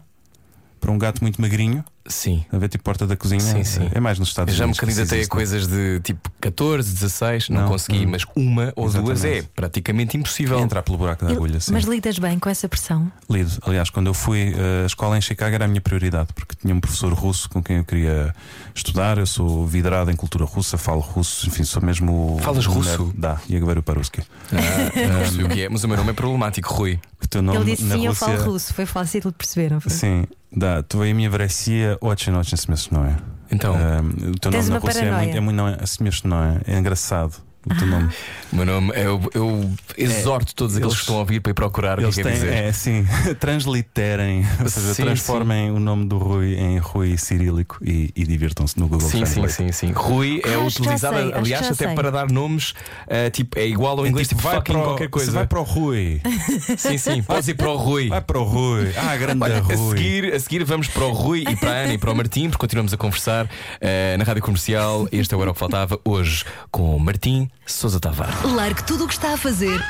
[0.80, 1.84] para um gato muito magrinho.
[2.09, 2.45] Sim.
[2.53, 3.41] A ver tipo porta da cozinha.
[3.41, 3.89] Sim, sim.
[3.95, 4.81] É mais nos Estados Eu já me Unidos.
[4.81, 5.31] que isso candidatei a existe.
[5.31, 8.11] coisas de tipo 14, 16, não, Não, consegui, hum.
[8.11, 9.49] mas uma ou duas é Exatamente.
[9.57, 10.59] praticamente impossível.
[10.61, 11.73] Entrar pelo buraco da agulha, sim.
[11.73, 13.11] Mas lidas bem com essa pressão?
[13.31, 13.53] Lido.
[13.63, 16.75] Aliás, quando eu fui, eh, a escola em Chicago era a minha prioridade, porque tinha
[16.75, 18.35] um professor russo com quem eu queria
[18.75, 19.17] estudar.
[19.17, 22.35] Eu sou vidrado em cultura russa, falo russo, enfim, sou mesmo.
[22.37, 23.03] o- Falas o russo?
[23.03, 23.15] nerd.
[23.17, 24.21] Dá, e agora para ruski.
[24.53, 27.01] Ah, não percebi o que é, mas o meu nome é problemático, Rui.
[27.23, 28.27] O teu nome Ele disse na sim, eu Rússia.
[28.29, 28.75] falo russo.
[28.75, 29.91] Foi fácil de perceber, não foi?
[29.91, 33.17] Sim, да, твое имя в России очень очень смешное.
[33.51, 35.25] Então, Ehm, o teu Tens nome na uma Rússia é paranoia.
[35.25, 37.35] muito, é muito não é, assim smешное, é engraçado.
[37.66, 38.10] O teu nome.
[38.54, 41.54] o meu nome, eu, eu exorto todos aqueles Eles- que estão a ouvir para ir
[41.54, 42.54] procurar o que é que quer têm, dizer.
[42.54, 43.06] é assim,
[43.40, 48.80] transliterem, ou seja, Sim, transformem o nome do Rui em Rui cirílico e, e divirtam-se
[48.80, 49.54] no Google Sim, sim, Translate.
[49.54, 49.92] sim, sim.
[49.92, 51.96] Rui é acho que já utilizado, sei, acho que aliás, já até sei.
[51.96, 52.74] para dar nomes,
[53.08, 55.32] ah, tipo, é igual ao É inglês, tipo, vai fucking para o- qualquer coisa.
[55.32, 56.22] Você vai para o Rui.
[56.78, 58.08] Sim, sim, podes ir para o Rui.
[58.10, 58.92] Vai para o Rui.
[58.96, 59.98] Ah, grande Olha, a Rui.
[59.98, 62.50] seguir, a seguir vamos para o Rui e para a Ana e para o Martim,
[62.50, 63.50] porque continuamos a conversar
[63.82, 65.08] eh, na Rádio Comercial.
[65.12, 68.36] Este é o Era o que Faltava, hoje com o Martim Sousa Tavares.
[68.44, 69.84] Largue tudo o que está a fazer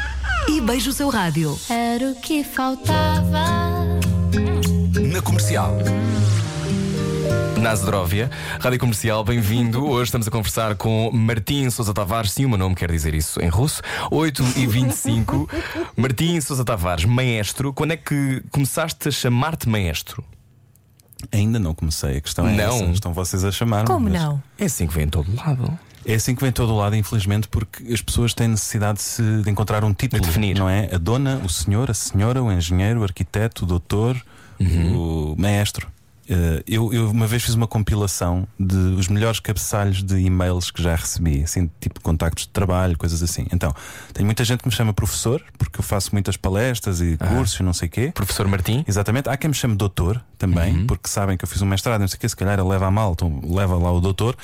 [0.47, 1.57] e beije o seu rádio.
[1.69, 3.45] Era o que faltava.
[5.11, 5.77] Na comercial.
[7.61, 9.85] Na Zdróvia, Rádio Comercial, bem-vindo.
[9.85, 12.31] Hoje estamos a conversar com Martim Sousa Tavares.
[12.31, 13.81] Sim, o meu nome quer dizer isso em russo.
[14.09, 15.49] 8 e 25.
[15.97, 17.73] Martim Sousa Tavares, maestro.
[17.73, 20.23] Quando é que começaste a chamar-te maestro?
[21.33, 22.75] Ainda não comecei, a questão é Não.
[22.77, 22.85] essa.
[22.85, 24.41] Estão vocês a chamar Como não?
[24.57, 25.77] É assim que vem em todo lado.
[26.05, 29.41] É assim que vem todo o lado, infelizmente, porque as pessoas têm necessidade de, se-
[29.43, 30.21] de encontrar um título.
[30.21, 30.57] De definir.
[30.57, 30.89] Não é?
[30.93, 34.15] A dona, o senhor, a senhora, o engenheiro, o arquiteto, o doutor,
[34.59, 35.31] Uhum.
[35.33, 35.88] o maestro.
[36.29, 40.81] Eh, eu, eu uma vez fiz uma compilação de os melhores cabeçalhos de e-mails que
[40.83, 43.47] já recebi, assim, tipo contactos de trabalho, coisas assim.
[43.51, 43.73] Então,
[44.13, 47.63] tenho muita gente que me chama professor, porque eu faço muitas palestras e cursos e
[47.63, 48.11] não sei o quê.
[48.13, 48.85] Professor Martim?
[48.87, 49.27] Exatamente.
[49.27, 50.85] Há quem me chame doutor também, Uhum.
[50.87, 52.85] porque sabem que eu fiz um mestrado, não sei o que, se calhar ele leva
[52.87, 54.37] a mal, então leva lá o doutor.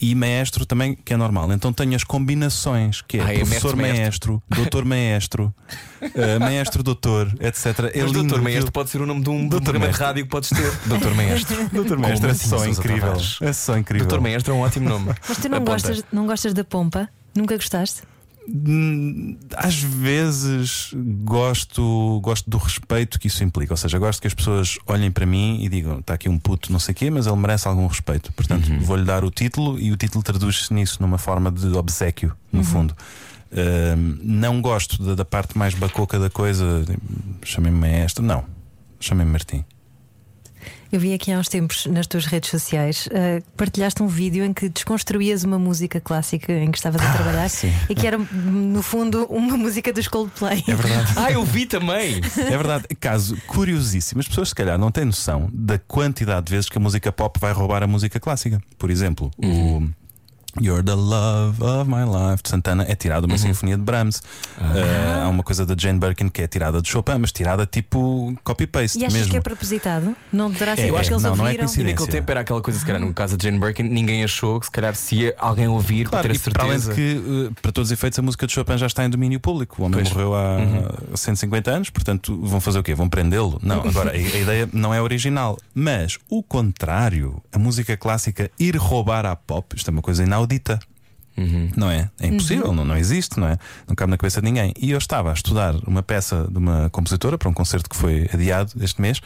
[0.00, 1.52] E maestro também, que é normal.
[1.52, 5.54] Então tenho as combinações, que é Ah, é professor mestre, maestro, doutor maestro,
[6.14, 7.66] eh, maestro doutor, etc.
[7.92, 10.24] É Mas lindo doutor Maestro pode ser o nome de um, Doutor programa de rádio
[10.24, 10.72] que podes ter.
[10.86, 11.68] Doutor Maestro.
[11.72, 13.16] Doutor maestro é só incrível.
[13.40, 14.06] É só incrível.
[14.06, 15.06] Doutor Maestro é um ótimo nome.
[15.28, 15.72] Mas tu não Aponta.
[15.72, 17.08] gostas, não gostas da pompa?
[17.34, 18.02] Nunca gostaste?
[18.48, 20.90] Hum, Às vezes
[21.24, 23.72] gosto, gosto do respeito que isso implica.
[23.72, 26.70] Ou seja, gosto que as pessoas olhem para mim e digam: está aqui um puto,
[26.72, 28.32] não sei o quê, mas ele merece algum respeito.
[28.32, 32.62] Portanto, vou-lhe dar o título e o título traduz-se nisso, numa forma de obsequio, no
[32.62, 32.94] fundo.
[33.52, 36.84] Hum, não gosto da, da parte mais bacoca da coisa,
[37.44, 38.44] chamem-me maestro, não,
[39.00, 39.64] chamem-me Martim.
[40.92, 44.52] Eu vi aqui há uns tempos nas tuas redes sociais eh, partilhaste um vídeo em
[44.52, 47.72] que desconstruías uma música clássica em que estavas a trabalhar sim.
[47.88, 50.62] e que era, no fundo, uma música dos Coldplay.
[50.66, 51.12] É verdade.
[51.16, 52.20] Ah, eu vi também.
[52.38, 54.20] É verdade, caso curiosíssimo.
[54.20, 57.38] As pessoas, se calhar, não têm noção da quantidade de vezes que a música pop
[57.40, 58.60] vai roubar a música clássica.
[58.78, 59.82] Por exemplo, o
[60.60, 64.22] You're the Love of My Life de Santana é tirada de uma sinfonia de Brahms.
[64.58, 68.34] Eh, há uma coisa da Jane Birkin que é tirada de Chopin, mas tirada tipo
[68.42, 69.30] copy-paste E achas mesmo.
[69.32, 70.16] que é propositado?
[70.32, 71.52] Não deverá ser É, é, que eles não, não é ouviram?
[71.52, 71.92] E coincidência.
[71.92, 74.66] naquele tempo era aquela coisa, se calhar, no caso de Jane Birkin, ninguém achou que
[74.66, 77.20] se calhar se ia alguém ouvir Claro, para ter e a para além de certeza.
[77.20, 79.82] que, eh, para todos os efeitos, a música de Chopin já está em domínio público.
[79.82, 80.10] O homem Pois.
[80.10, 81.16] morreu há Uhum.
[81.16, 82.94] 150 anos, portanto, vão fazer o quê?
[82.94, 83.58] Vão prendê-lo?
[83.62, 85.58] Não, agora, a, a ideia não é original.
[85.74, 90.45] Mas o contrário, a música clássica ir roubar à pop, isto é uma coisa inaudita.
[91.36, 91.70] Uhum.
[91.76, 92.10] Não é?
[92.18, 93.58] É impossível, não, não existe, não é?
[93.86, 94.72] Não cabe na cabeça de ninguém.
[94.80, 98.28] E eu estava a estudar uma peça de uma compositora para um concerto que foi
[98.32, 99.20] adiado este mês,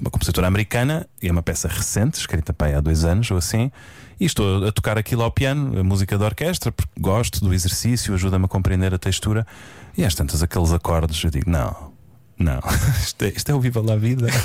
[0.00, 3.36] uma compositora americana, e é uma peça recente, escrita para aí há dois anos ou
[3.36, 3.70] assim.
[4.18, 8.14] E estou a tocar aquilo ao piano, a música da orquestra, porque gosto do exercício,
[8.14, 9.46] ajuda-me a compreender a textura.
[9.96, 11.92] E às tantas, aqueles acordes, eu digo: não,
[12.38, 12.60] não,
[13.02, 14.26] isto é, isto é o Viva lá Vida.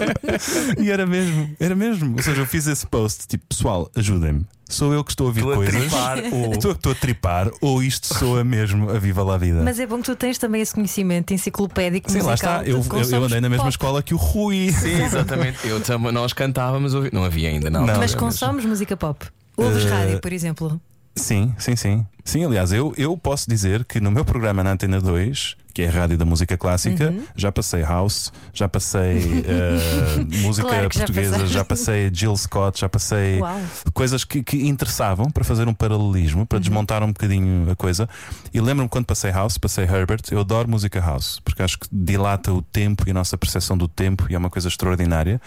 [0.82, 2.14] e era mesmo, era mesmo.
[2.16, 4.44] Ou seja, eu fiz esse post, tipo, pessoal, ajudem-me.
[4.68, 5.74] Sou eu que estou a ouvir Estou a coisas.
[5.80, 9.62] tripar, ou- Estou, estou a tripar, ou isto soa mesmo a Viva lá Vida.
[9.62, 12.54] Mas é bom que tu tens também esse conhecimento enciclopédico Sim, musical.
[12.54, 12.70] lá está.
[12.70, 13.70] Eu, eu, eu andei na mesma pop.
[13.70, 14.72] escola que o Rui.
[14.72, 15.58] Sim, exatamente.
[15.68, 17.86] Eu também, nós cantávamos, não havia ainda, não.
[17.86, 17.98] Não.
[17.98, 19.26] Mas consomes música pop?
[19.56, 20.80] Ouves Eh, rádio, por exemplo?
[21.16, 22.06] Sim, sim, sim.
[22.24, 25.88] Sim, aliás, eu, eu posso dizer que no meu programa na Antena 2, que é
[25.88, 27.22] a rádio da música clássica, Uhum.
[27.36, 31.52] já passei house, já passei eh, música Claro já portuguesa, passaste.
[31.54, 33.60] já passei Jill Scott, já passei Uau.
[33.92, 36.46] coisas que, que interessavam para fazer um paralelismo, Uhum.
[36.46, 38.08] para desmontar um bocadinho a coisa.
[38.54, 42.52] E lembro-me quando passei house, passei Herbert, eu adoro música house, porque acho que dilata
[42.54, 45.38] o tempo e a nossa percepção do tempo e é uma coisa extraordinária.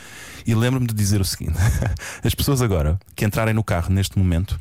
[0.45, 1.57] E lembro-me de dizer o seguinte:
[2.23, 4.59] as pessoas agora que entrarem no carro neste momento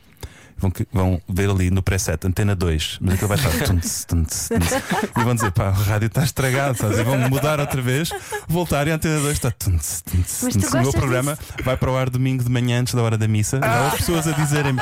[0.59, 3.51] Vão, vão ver ali no preset Antena 2, mas aquilo vai estar.
[3.67, 4.73] tunts, tunts, tunts.
[5.17, 6.99] e vão dizer: pá, o rádio está estragado, sabes?
[6.99, 8.11] E vão mudar outra vez,
[8.49, 9.51] voltar e a Antena 2 está.
[9.51, 10.73] tunts, tunts, tunts.
[10.73, 13.59] O meu programa vai para o ar domingo de manhã antes da hora da missa.
[13.59, 14.81] E há as pessoas a dizerem-me: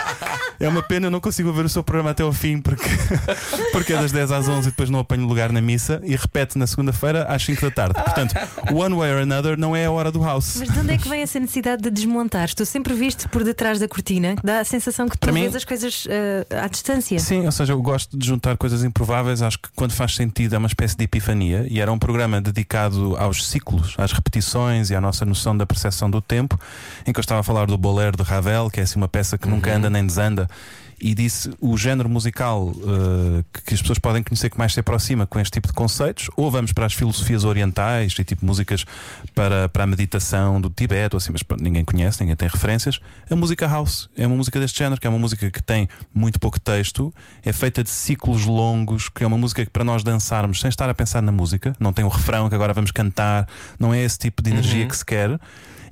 [0.60, 2.88] é uma pena, eu não consigo ver o seu programa até ao fim porque,
[3.72, 6.56] porque é das 10 às 11 e depois não apanho lugar na missa e repete
[6.56, 7.94] na segunda-feira às 5 da tarde.
[7.94, 8.34] Portanto,
[8.72, 10.56] one way or another não é a hora do house.
[10.58, 12.48] Mas de onde é que vem essa necessidade de desmontar?
[12.54, 15.56] Tu sempre viste por detrás da cortina, dá a sensação que tu Para mim- vês
[15.56, 17.18] as coisas eh, à distância.
[17.18, 19.42] Sim, ou seja, eu gosto de juntar coisas improváveis.
[19.42, 21.66] Acho que quando faz sentido é uma espécie de epifania.
[21.68, 26.10] E era um programa dedicado aos ciclos, às repetições e à nossa noção da percepção
[26.10, 26.58] do tempo.
[27.06, 29.36] Em que eu estava a falar do Bolero de Ravel, que é assim uma peça
[29.38, 30.48] que nunca anda nem desanda.
[31.06, 35.26] E disse o género musical eh, que- as pessoas podem conhecer que mais se aproxima
[35.26, 38.86] com este tipo de conceitos, ou vamos para as filosofias orientais e tipo músicas
[39.34, 43.00] para, para a meditação do Tibete, ou assim, mas ninguém conhece, ninguém tem referências.
[43.30, 46.40] A música house é uma música deste género, que é uma música que tem muito
[46.40, 47.12] pouco texto,
[47.44, 50.88] é feita de ciclos longos, que é uma música que para nós dançarmos sem estar
[50.88, 53.46] a pensar na música, não tem um refrão que agora vamos cantar,
[53.78, 55.38] não é esse tipo de energia que se quer.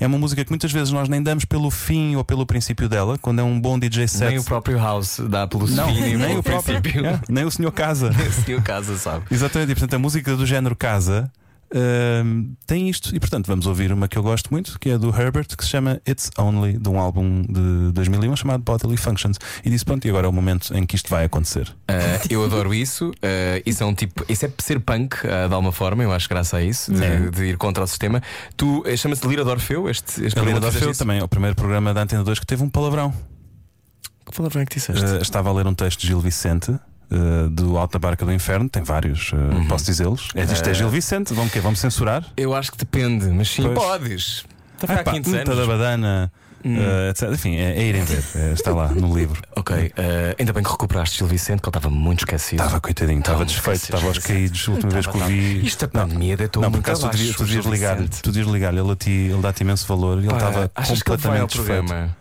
[0.02, 3.16] É uma música que muitas vezes nós nem damos pelo fim ou pelo princípio dela,
[3.18, 4.30] quando é um bom DJ set.
[4.30, 7.06] Nem o próprio House dá pelo Não, fim, nem, o próprio, princípio.
[7.06, 8.10] É, nem o senhor casa.
[8.44, 9.26] Se o casa, sabe?
[9.30, 11.30] Exatamente, e portanto a música do género casa
[12.66, 13.14] tem isto.
[13.14, 15.70] E portanto vamos ouvir uma que eu gosto muito, que é do Herbert, que se
[15.70, 19.38] chama It's Only, de um álbum de 2001 chamado Bodily Functions.
[19.64, 21.74] E disse: Pronto, e agora é o momento em que isto vai acontecer.
[21.88, 23.12] Ah, eu adoro isso.
[23.22, 24.24] Ah, isso é um tipo.
[24.28, 27.30] Isso é ser punk ah, de alguma forma, eu acho graças a isso, de, É.
[27.30, 28.22] de ir contra o sistema.
[28.56, 30.98] Tu eh, chama-se Lira de Orfeu, este, este Lira que da Orfeu fizeste isso?
[30.98, 33.12] também é o primeiro programa da Antena 2 que teve um palavrão.
[34.24, 35.04] Que palavra é que disseste?
[35.04, 36.72] Uh, estava a ler um texto de Gil Vicente.
[37.12, 39.66] Uh, do Alta Barca do Inferno, tem vários, uh, Uhum.
[39.68, 40.29] posso dizê-los.
[40.35, 41.61] É, isto é Gil Vicente, vamos, quê?
[41.61, 42.25] vamos censurar?
[42.37, 43.75] Eu acho que depende, mas sim, Pois.
[43.79, 44.44] podes.
[44.81, 45.66] Está a ficar Ah, pá, 500 muita anos.
[45.66, 46.33] da badana,
[46.64, 47.29] uh, etc.
[47.33, 49.40] Enfim, é, é irem ver, é, está lá no livro.
[49.55, 52.61] Ok, ah, ainda bem que recuperaste Gil Vicente, que ele estava muito esquecido.
[52.62, 54.66] Estava coitadinho, estava desfeito, estava aos caídos.
[54.68, 55.64] A última vez que o vi.
[55.64, 58.22] Isto a pandemia deitou Não, por acaso tu devias, ligar, Vicente.
[58.22, 58.90] tu devias ligar-lhe, ele,
[59.31, 61.85] ele dá-te imenso valor e ele estava achas que ele vai ao completamente desfeito.
[61.87, 62.16] programa?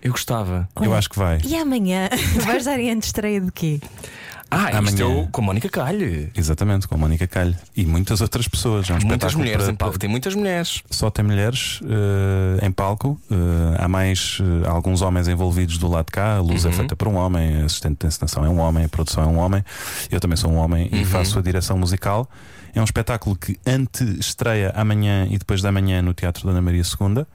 [0.00, 0.68] Eu gostava.
[0.80, 1.38] Eu acho que vai.
[1.44, 2.08] E amanhã
[2.46, 3.78] vais dar em estreia de quê?
[4.50, 5.02] Ah, isto Amanhã.
[5.02, 6.30] é o- com a Mónica Calhe.
[6.36, 8.88] Exatamente, com a Mónica Calho e muitas outras pessoas.
[8.88, 10.82] É um Muitas mulheres para- em palco, tem muitas mulheres.
[10.90, 13.20] Só tem mulheres eh, em palco.
[13.30, 13.34] eh,
[13.78, 16.36] há mais eh, alguns homens envolvidos do lado de cá.
[16.36, 16.74] A luz é Uhum.
[16.74, 19.38] feita por um homem, a assistente de encenação é um homem, a produção é um
[19.38, 19.64] homem.
[20.10, 21.00] Eu também sou um homem Uhum.
[21.00, 22.30] e faço a direção musical.
[22.74, 26.82] É um espetáculo que ante-estreia amanhã e depois da manhã no Teatro da Ana Maria
[26.82, 27.26] II.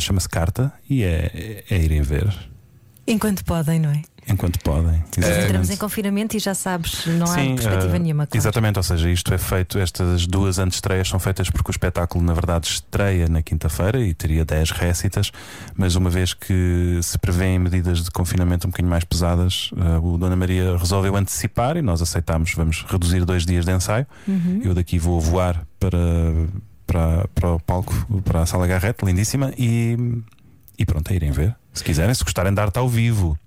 [0.00, 2.26] Chama-se Carta e é, é irem ver
[3.06, 4.02] Enquanto podem, não é?
[4.28, 5.02] Enquanto podem.
[5.16, 8.26] Entramos em confinamento e já sabes, não há Sim, perspectiva eh, nenhuma.
[8.26, 8.38] Claro.
[8.38, 12.34] Exatamente, ou seja, isto é feito, estas duas antestreias são feitas porque o espetáculo, na
[12.34, 15.32] verdade, estreia na quinta-feira e teria 10 récitas,
[15.76, 20.18] mas uma vez que se prevêem medidas de confinamento um bocadinho mais pesadas, eh, o
[20.18, 24.06] Dona Maria resolveu antecipar e nós aceitámos, vamos reduzir dois dias de ensaio.
[24.26, 24.60] Uhum.
[24.64, 25.98] Eu daqui vou voar para,
[26.86, 29.96] para, para o palco, para a Sala Garrete, lindíssima, e,
[30.78, 31.56] e pronto, a irem ver.
[31.72, 33.38] Se quiserem, se gostarem de arte ao vivo.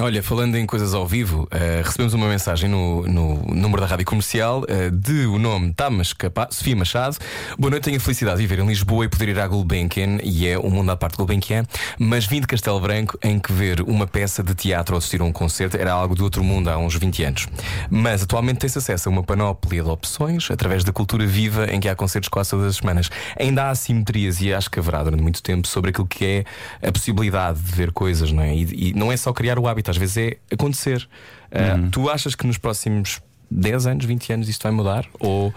[0.00, 4.06] Olha, falando em coisas ao vivo, eh, recebemos uma mensagem no, no número da rádio
[4.06, 7.18] comercial eh, de o nome Tamas Capa, Sofia Machado.
[7.58, 10.48] Boa noite, tenho a felicidade de viver em Lisboa e poder ir à Gulbenkian, e
[10.48, 11.66] é o mundo à parte de Gulbenkian,
[11.98, 15.24] mas vim de Castelo Branco em que ver uma peça de teatro ou assistir a
[15.24, 17.48] um concerto era algo do outro mundo há uns 20 anos.
[17.90, 21.88] Mas atualmente tem-se acesso a uma panóplia de opções através da cultura viva em que
[21.90, 23.10] há concertos quase todas as semanas.
[23.38, 26.90] Ainda há assimetrias e acho que haverá durante muito tempo sobre aquilo que é a
[26.90, 28.56] possibilidade de ver coisas, não é?
[28.56, 31.08] E, e não é só criar o hábito, às vezes é acontecer.
[31.50, 35.06] Ah, tu achas que nos próximos 10 anos, 20 anos isto vai mudar?
[35.20, 35.52] Ou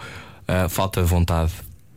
[0.46, 1.52] ah, falta vontade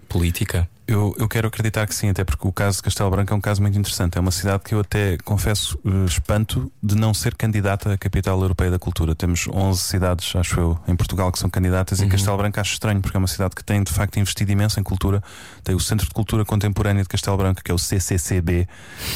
[0.07, 0.67] política?
[0.89, 3.39] Eu, eu quero acreditar que sim, até porque o caso de Castelo Branco é um
[3.39, 4.17] caso muito interessante.
[4.17, 8.41] É uma cidade que eu até confesso eh, espanto de não ser candidata à capital
[8.41, 9.13] europeia da cultura.
[9.13, 13.01] Temos 11 cidades, acho eu, em Portugal que são candidatas e Castelo Branco acho estranho
[13.01, 15.21] porque é uma cidade que tem de facto investido imenso em cultura.
[15.63, 18.67] Tem o Centro de Cultura Contemporânea de Castelo Branco, que é o CCCB,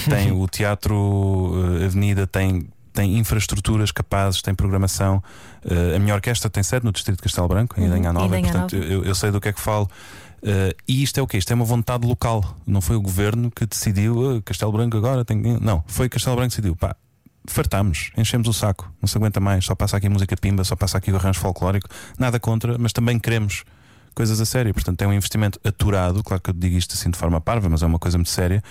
[0.07, 5.21] tem o Teatro eh, Avenida, tem tem infraestruturas capazes, tem programação.
[5.65, 8.25] Eh, a minha orquestra tem sede no Distrito de Castelo Branco, em Uhum, Idanha Nova,
[8.27, 9.89] Idanha portanto eu, eu sei do que é que falo.
[10.43, 11.37] Eh, e isto é o quê?
[11.37, 12.57] Isto é uma vontade local.
[12.67, 15.41] Não foi o governo que decidiu "Ah, Castelo Branco agora tem.
[15.41, 16.75] que-" Não, foi Castelo Branco que decidiu.
[16.75, 16.95] Pá,
[17.45, 19.65] fartámos, enchemos o saco, não se aguenta mais.
[19.65, 21.87] Só passa aqui música pimba, só passa aqui o arranjo folclórico.
[22.17, 23.63] Nada contra, mas também queremos
[24.13, 24.73] coisas a sério.
[24.73, 26.23] Portanto, é um investimento aturado.
[26.23, 28.61] Claro que eu digo isto assim de forma parva, mas é uma coisa muito séria.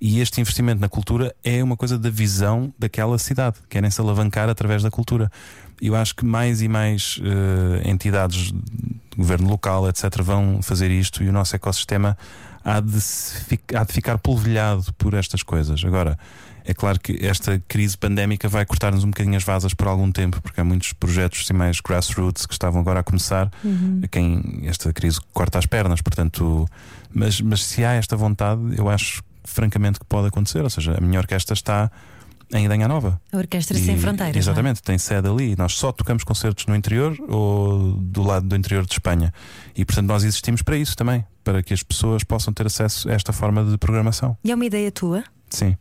[0.00, 3.56] E este investimento na cultura é uma coisa da visão daquela cidade.
[3.68, 5.30] Querem se alavancar através da cultura.
[5.80, 8.56] Eu acho que mais e mais eh, entidades de
[9.16, 12.16] governo local, etc., vão fazer isto e o nosso ecossistema
[12.64, 15.84] há de, se fi- há de ficar polvilhado por estas coisas.
[15.84, 16.18] Agora,
[16.64, 20.40] é claro que esta crise pandémica vai cortar-nos um bocadinho as vasas por algum tempo,
[20.42, 23.50] porque há muitos projetos assim, mais grassroots que estavam agora a começar,
[24.02, 26.00] a quem esta crise corta as pernas.
[26.00, 26.66] Portanto,
[27.12, 30.62] mas, mas se há esta vontade, eu acho francamente que pode acontecer.
[30.62, 31.90] Ou seja, a minha orquestra está
[32.52, 33.20] em Idanha Nova.
[33.32, 34.36] A Orquestra E- Sem Fronteiras.
[34.36, 34.38] é?
[34.38, 35.54] Exatamente, tem sede ali.
[35.56, 39.32] Nós só tocamos concertos no interior ou do lado do interior de Espanha.
[39.74, 43.12] E portanto nós existimos para isso também, para que as pessoas possam ter acesso a
[43.14, 44.36] esta forma de programação.
[44.44, 45.24] E é uma ideia tua?
[45.50, 45.76] Sim,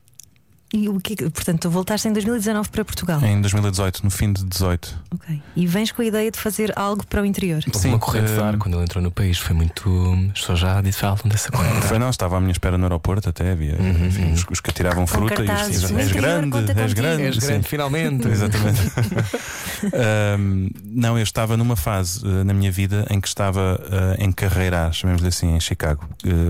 [0.76, 3.24] E o que, portanto, tu voltaste em 2019 para Portugal.
[3.24, 5.00] em 2018, no fim de 18.
[5.14, 5.40] Ok.
[5.56, 7.62] E vens com a ideia de fazer algo para o interior.
[7.74, 9.38] Sim, uma corrente de eh, ar quando ele entrou no país.
[9.38, 9.88] Foi muito.
[10.34, 11.86] As pessoas já falam dessa corrente.
[11.86, 14.34] Foi não, estava à minha espera no aeroporto até havia Uhum, enfim, uhum.
[14.34, 17.36] os, os que atiravam fruta e cartazes, os "No és grande, és contigo." grande, És
[17.36, 17.48] sim.
[17.48, 18.28] grande, finalmente.
[18.28, 18.82] Exatamente.
[19.94, 23.80] Ahm, não, eu estava numa fase eh, na minha vida em que estava
[24.18, 26.08] a encarreirar, chamemos-lhe assim, em Chicago.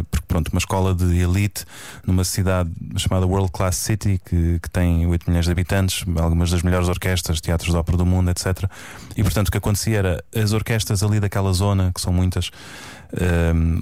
[0.10, 1.66] Porque, pronto, uma escola de elite
[2.06, 6.62] numa cidade chamada World Class City, que, que tem 8 milhões de habitantes, algumas das
[6.62, 8.69] melhores orquestras, teatros de ópera do mundo, etc.
[9.15, 12.52] E, portanto, o que acontecia era as orquestras ali daquela zona, que são muitas.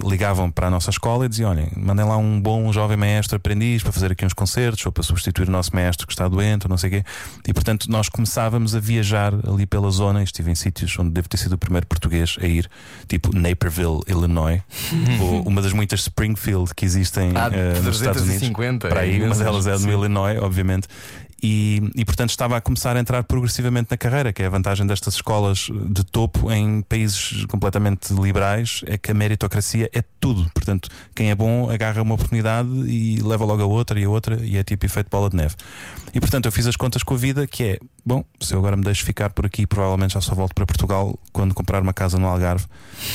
[0.04, 3.82] Ligavam para a nossa escola e diziam: olhem, mandem lá um bom jovem maestro aprendiz
[3.82, 6.70] para fazer aqui uns concertos ou para substituir o nosso maestro que está doente ou
[6.70, 7.04] não sei o quê.
[7.48, 10.24] E portanto nós começávamos a viajar ali pela zona.
[10.24, 12.70] Estive em sítios onde devo ter sido o primeiro português a ir,
[13.08, 14.62] tipo Naperville, Illinois,
[15.22, 18.50] ou uma das muitas Springfield que existem Há eh, nos Estados Unidos.
[18.50, 18.90] 350.
[18.90, 19.44] Para aí, é uma imensas.
[19.44, 19.92] delas é Sim.
[19.92, 20.88] Illinois, obviamente.
[21.44, 24.86] E, e portanto estava a começar a entrar progressivamente na carreira, que é a vantagem
[24.86, 30.50] destas escolas de topo em países completamente liberais, é que a meritocracia é tudo.
[30.54, 34.40] Portanto, quem é bom agarra uma oportunidade e leva logo a outra e a outra,
[34.44, 35.56] e é tipo efeito bola de neve.
[36.14, 38.78] E portanto eu fiz as contas com a vida, que é, bom, se eu agora
[38.78, 42.20] me deixo ficar por aqui, provavelmente já só volto para Portugal quando comprar uma casa
[42.20, 42.66] no Algarve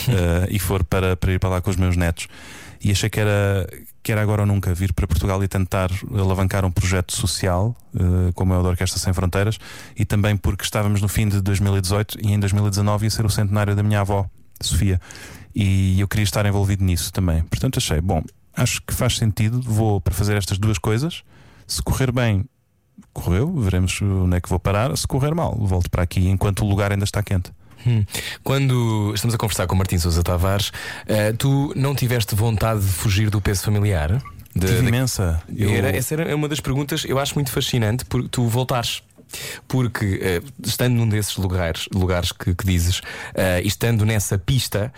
[0.08, 2.26] eh, e for para, para ir para lá com os meus netos.
[2.82, 3.66] E achei que era,
[4.02, 8.32] que era agora ou nunca vir para Portugal e tentar alavancar um projeto social, eh,
[8.34, 9.58] como é o da Orquestra Sem Fronteiras,
[9.96, 13.74] e também porque estávamos no fim de 2018 e em 2019 ia ser o centenário
[13.74, 14.28] da minha avó,
[14.60, 15.00] Sofia,
[15.54, 17.42] e eu queria estar envolvido nisso também.
[17.44, 18.22] Portanto, achei, bom,
[18.54, 21.22] acho que faz sentido, vou para fazer estas duas coisas.
[21.66, 22.44] Se correr bem,
[23.12, 24.96] correu, veremos onde é que vou parar.
[24.96, 27.50] Se correr mal, volto para aqui enquanto o lugar ainda está quente.
[27.86, 28.04] Hum.
[28.44, 30.72] Quando estamos a conversar com Martim Sousa Tavares,
[31.06, 34.22] eh, tu não tiveste vontade de fugir do peso familiar?
[34.54, 35.42] De- Tive de- imensa.
[35.54, 39.02] Eu- Era, essa era uma das perguntas eu acho muito fascinante porque tu voltares.
[39.66, 43.02] Porque eh, estando num desses lugares, lugares que, que dizes,
[43.62, 44.92] e estando nessa pista,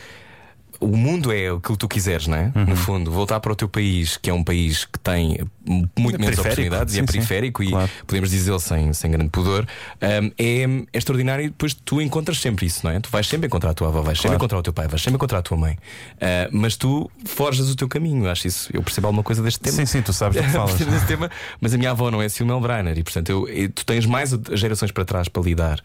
[0.81, 2.53] o mundo é aquilo que tu quiseres, não é?
[2.55, 2.65] Uhum.
[2.67, 6.19] No fundo, voltar para o teu país, que é um país que tem muito É
[6.19, 7.91] menos periférico, oportunidades e é sim, sim, periférico, e claro.
[8.07, 9.67] podemos dizê-lo sem, sem grande pudor,
[10.01, 10.63] um, é,
[10.93, 11.45] é extraordinário.
[11.45, 13.01] E depois tu encontras sempre isso, não é?
[13.01, 14.37] Tu vais sempre encontrar a tua avó, vais sempre Claro.
[14.37, 15.77] encontrar o teu pai, vais sempre encontrar a tua mãe,
[16.17, 18.29] Uh, mas tu forjas o teu caminho.
[18.29, 18.71] Acho isso.
[18.73, 19.77] Eu percebo alguma coisa deste tema.
[19.77, 20.75] Sim, sim, tu sabes do que falas.
[21.07, 24.05] Tema, mas a minha avó não é Silmel Breiner e portanto eu, eu- tu tens
[24.07, 25.81] mais gerações para trás para lidar.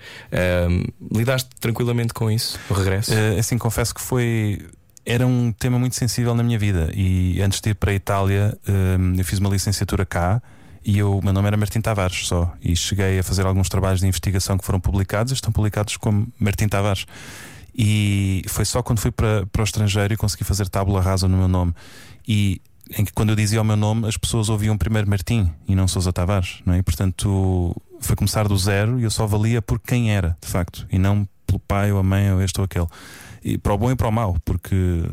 [0.70, 0.84] Um,
[1.18, 3.14] lidaste tranquilamente com isso, o regresso?
[3.14, 4.60] Eh, assim, confesso que foi.
[5.06, 6.90] Era um tema muito sensível na minha vida.
[6.96, 10.42] E antes de ir para a Itália, eh, eu fiz uma licenciatura cá.
[10.86, 12.54] E eu, meu nome era Martim Tavares só.
[12.62, 16.28] E cheguei a fazer alguns trabalhos de investigação que foram publicados e estão publicados como
[16.40, 17.06] Martim Tavares.
[17.76, 21.38] E foi só quando fui para, para o estrangeiro e consegui fazer tábula rasa no
[21.38, 21.74] meu nome.
[22.28, 22.62] E
[22.98, 25.88] em que quando eu dizia o meu nome, as pessoas ouviam primeiro Martim e não
[25.88, 26.62] Sousa Tavares.
[26.66, 26.78] Não é?
[26.78, 30.86] E portanto foi começar do zero e eu só valia por quem era, de facto,
[30.92, 32.88] e não pelo pai ou a mãe ou este ou aquele.
[33.44, 35.04] E para o bom e para o mau, porque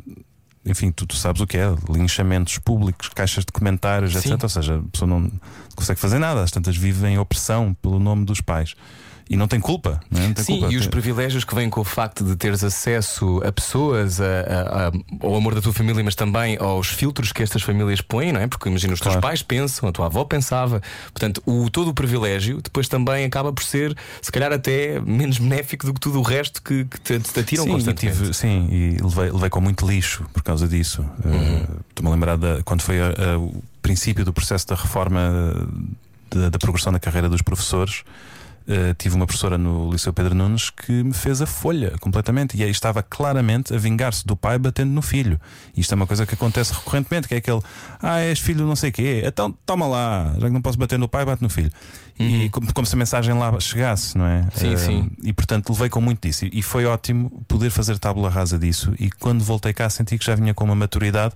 [0.64, 4.32] enfim, tu, tu sabes o que é, linchamentos públicos, caixas de comentários, Sim.
[4.32, 4.42] etc.
[4.42, 5.30] Ou seja, a pessoa não
[5.74, 8.74] consegue fazer nada, as tantas vivem em opressão pelo nome dos pais.
[9.32, 10.26] E não tem culpa, não, é?
[10.26, 10.74] não tem Sim, culpa.
[10.74, 14.88] e os privilégios que vêm com o facto de teres acesso a pessoas, a, a-
[14.88, 18.40] a- ao amor da tua família, mas também aos filtros que estas famílias põem, não
[18.40, 18.48] é?
[18.48, 19.28] Porque imagina, os teus Claro.
[19.28, 20.82] pais pensam, a tua avó pensava.
[21.12, 25.86] Portanto, o, todo o privilégio depois também acaba por ser, se calhar, até menos benéfico
[25.86, 28.18] do que tudo o resto que, que te, te atiram sim, constantemente.
[28.18, 31.02] tive- sim, e levei, levei com muito lixo por causa disso.
[31.24, 31.58] Uhum.
[31.62, 32.96] Uh, Estou-me a lembrar da, quando foi
[33.38, 35.20] o princípio do processo da reforma
[36.30, 38.02] da, da progressão da carreira dos professores.
[38.68, 42.62] Uh, tive uma professora no Liceu Pedro Nunes que me fez a folha completamente e
[42.62, 45.40] aí estava claramente a vingar-se do pai batendo no filho.
[45.76, 47.60] Isto é uma coisa que acontece recorrentemente, que é aquele
[48.02, 51.08] ah, és filho não sei quê, então toma lá, já que não posso bater no
[51.08, 51.70] pai, bate no filho.
[52.18, 54.40] E como, como se a mensagem lá chegasse, não é?
[54.40, 54.50] Uhum.
[54.54, 55.10] Sim, Uh, sim.
[55.24, 56.46] e portanto levei com muito disso.
[56.52, 58.92] E foi ótimo poder fazer tábula rasa disso.
[58.98, 61.34] E quando voltei cá, senti que já vinha com uma maturidade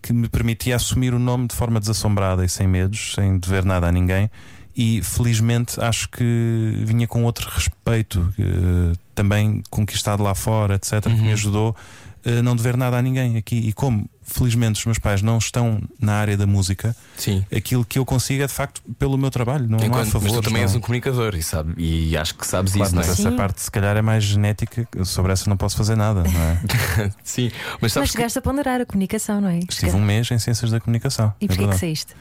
[0.00, 3.86] que me permitia assumir o nome de forma desassombrada e sem medos, sem dever nada
[3.86, 4.30] a ninguém.
[4.74, 11.10] E felizmente acho que vinha com outro respeito, eh, também conquistado lá fora, etc., que
[11.20, 11.76] me ajudou
[12.24, 13.56] a não dever nada a ninguém aqui.
[13.56, 17.44] E como felizmente os meus pais não estão na área da música, Sim.
[17.54, 20.32] aquilo que eu consigo é de facto pelo meu trabalho, não, não há Enquanto, mas
[20.32, 20.68] tu também não.
[20.68, 23.12] és um comunicador e, sabe, e acho que sabes Claro, isso, não mas é?
[23.20, 23.36] essa Sim.
[23.36, 27.10] parte se calhar é mais genética, sobre essa não posso fazer nada, não é?
[27.22, 29.58] Sim, mas Mas sabes que, chegaste a ponderar a comunicação, não é?
[29.68, 31.34] Estive um mês em Ciências da Comunicação.
[31.40, 31.80] E é porquê que verdade.
[31.80, 32.14] saíste?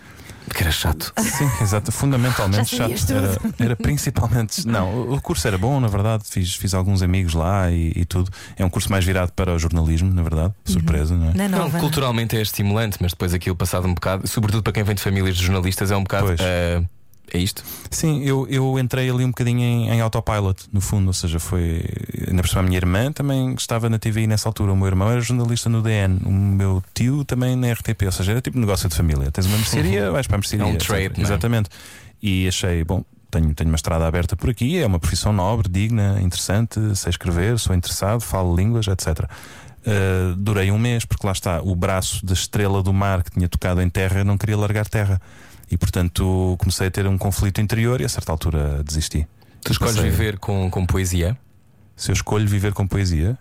[0.54, 1.14] Que era chato.
[1.20, 2.92] Sim, exato, fundamentalmente chato.
[3.12, 4.68] Era, era principalmente.
[4.68, 8.30] Não, o- curso era bom, na verdade, fiz, fiz alguns amigos lá e, e tudo.
[8.58, 11.48] É um curso mais virado para o jornalismo, na verdade, surpresa, não é?
[11.48, 11.80] Não, nova.
[11.80, 15.36] culturalmente é estimulante, mas depois aquilo passado um bocado, sobretudo para quem vem de famílias
[15.38, 16.28] de jornalistas, é um bocado.
[16.28, 16.40] Pois.
[16.42, 16.84] ah,
[17.38, 17.64] é isto?
[17.90, 21.84] Sim, eu, eu entrei ali um bocadinho em, em autopilot, no fundo, ou seja, foi.
[22.28, 24.74] Ainda por cima, a minha irmã também estava na TVI nessa altura.
[24.74, 28.32] O meu irmão era jornalista no DN, o meu tio também na RTP, ou seja,
[28.32, 29.32] era tipo negócio de família.
[29.32, 30.68] Tens uma mercearia, vais para a mercearia.
[30.68, 31.24] É um trade, é?
[31.24, 31.70] Exatamente.
[32.22, 36.20] E achei, bom, tenho, tenho uma estrada aberta por aqui, é uma profissão nobre, digna,
[36.22, 39.24] interessante, sei escrever, sou interessado, falo línguas, etc.
[39.82, 43.50] Uh, durei um mês, porque lá está, o braço da estrela do mar que tinha
[43.50, 45.20] tocado em terra não queria largar terra.
[45.72, 49.26] E portanto comecei a ter um conflito interior e a certa altura desisti.
[49.64, 51.38] Tu escolhes Passei- viver com, com poesia?
[51.96, 53.38] Se eu escolho viver com poesia,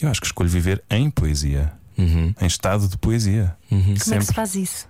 [0.00, 3.54] eu acho que escolho viver em poesia, Uhum, em estado de poesia.
[3.70, 3.78] uhum.
[3.82, 4.24] Como é que sempre.
[4.26, 4.88] se faz isso?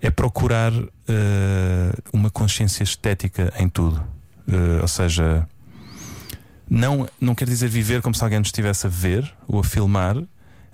[0.00, 0.72] É procurar
[1.08, 4.02] eh, uma consciência estética em tudo.
[4.48, 5.46] Eh, ou seja,
[6.68, 10.16] não, não quer dizer viver como se alguém nos estivesse a ver ou a filmar,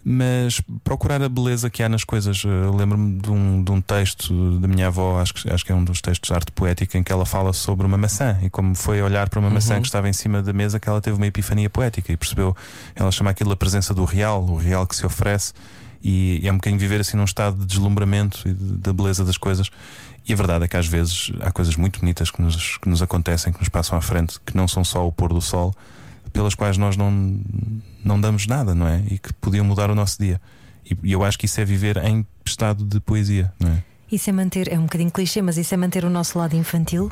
[0.04, 2.42] mas procurar a beleza que há nas coisas.
[2.44, 5.74] Eh, Lembro-me de um, de um texto da minha avó, acho que, acho que é
[5.74, 8.74] um dos textos de arte poética, em que ela fala sobre uma maçã e como
[8.74, 11.26] foi olhar para uma maçã que estava em cima da mesa que ela teve uma
[11.26, 12.54] epifania poética e percebeu,
[12.94, 15.52] ela chama aquilo a presença do real, o real que se oferece.
[16.02, 19.24] E, e é um bocadinho viver assim num estado de deslumbramento e de- da beleza
[19.24, 19.70] das coisas.
[20.28, 23.00] E a verdade é que às vezes há coisas muito bonitas que nos, que nos
[23.00, 25.74] acontecem, que nos passam à frente, que não são só o pôr do sol,
[26.34, 27.40] pelas quais nós não,
[28.04, 29.02] não damos nada, não é?
[29.08, 30.40] E que podiam mudar o nosso dia.
[30.84, 33.82] E, e eu acho que isso é viver em estado de poesia, não é?
[34.12, 37.10] Isso é manter, é um bocadinho clichê, mas isso é manter o nosso lado infantil.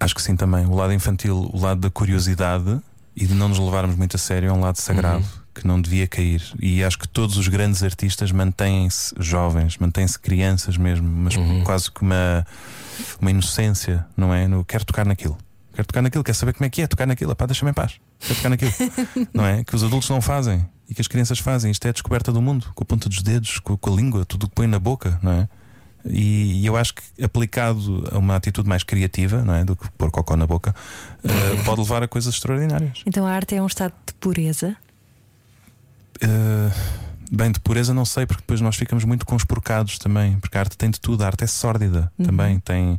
[0.00, 0.64] Acho que sim também.
[0.64, 2.80] O lado infantil, o lado da curiosidade
[3.14, 6.06] e de não nos levarmos muito a sério é um lado sagrado que não devia
[6.06, 6.42] cair.
[6.60, 11.34] E acho que todos os grandes artistas mantêm-se jovens, mantêm-se crianças mesmo, mas
[11.64, 12.46] quase que uma,
[13.20, 14.46] uma inocência, não é?
[14.46, 15.36] No, quero tocar naquilo.
[15.76, 17.36] Quero tocar naquilo, quero saber como é que é tocar naquilo.
[17.36, 18.00] Pá, deixa-me em paz.
[18.18, 18.72] Quero tocar naquilo.
[19.34, 19.62] não é?
[19.62, 21.70] Que os adultos não fazem e que as crianças fazem.
[21.70, 24.44] Isto é a descoberta do mundo, com a ponta dos dedos, com, a língua, tudo
[24.44, 25.48] o que põe na boca, não é?
[26.06, 29.66] E, e eu acho que aplicado a uma atitude mais criativa, não é?
[29.66, 30.74] Do que pôr cocó na boca,
[31.22, 33.02] eh, pode levar a coisas extraordinárias.
[33.04, 34.74] Então a arte é um estado de pureza.
[36.22, 36.70] Eh,
[37.30, 40.76] bem, de pureza não sei, porque depois nós ficamos muito conspurcados também, porque a arte
[40.76, 42.58] tem de tudo, a arte é sórdida também.
[42.60, 42.98] Tem,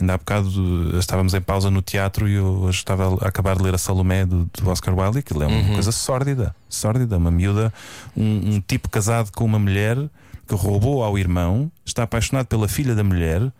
[0.00, 3.62] ainda há bocado estávamos em pausa no teatro e eu hoje estava a acabar de
[3.62, 7.30] ler a Salomé do, do Oscar Wilde, e aquilo é uma coisa sórdida, sórdida, uma
[7.30, 7.72] miúda,
[8.16, 9.98] um, um tipo casado com uma mulher
[10.46, 13.52] que roubou ao irmão, está apaixonado pela filha da mulher.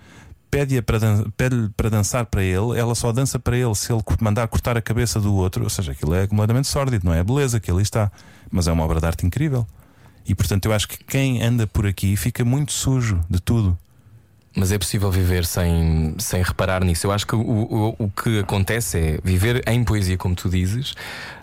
[0.50, 4.02] Pede-lhe para, dan pede para dançar para ele, ela só dança para ele se ele
[4.18, 5.64] mandar cortar a cabeça do outro.
[5.64, 7.20] Ou seja, aquilo é completamente sórdido, não é?
[7.20, 8.10] A beleza que ali está.
[8.50, 9.66] Mas é uma obra de arte incrível.
[10.28, 13.76] E portanto eu acho que quem anda por aqui fica muito sujo de tudo.
[14.54, 17.06] Mas é possível viver sem, sem reparar nisso.
[17.06, 20.94] Eu acho que o, o, o que acontece é viver em poesia, como tu dizes.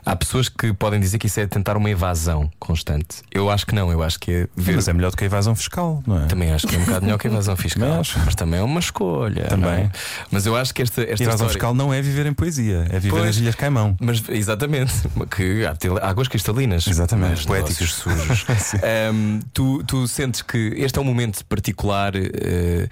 [0.06, 3.24] Há pessoas que podem dizer que isso é tentar uma evasão constante.
[3.32, 4.76] Eu acho que não, eu acho que é viver.
[4.76, 6.28] Mas é melhor do que a evasão fiscal, não é?
[6.28, 7.82] Também acho que é um bocado melhor que a evasão fiscal.
[7.88, 8.20] Também acho.
[8.24, 9.46] Mas também é uma escolha.
[9.46, 9.62] Também.
[9.70, 9.92] não é?
[10.30, 11.50] Mas eu acho que esta, esta a evasão história...
[11.50, 13.26] fiscal não é viver em poesia, é viver Pois.
[13.26, 13.96] nas Ilhas Caimão.
[14.00, 14.94] Mas exatamente,
[15.36, 16.86] que há águas cristalinas.
[16.88, 17.94] Exatamente, Mas poéticos.
[17.94, 18.46] sujos.
[18.84, 22.14] Ahm, tu, tu sentes que este é um momento particular.
[22.16, 22.88] eh,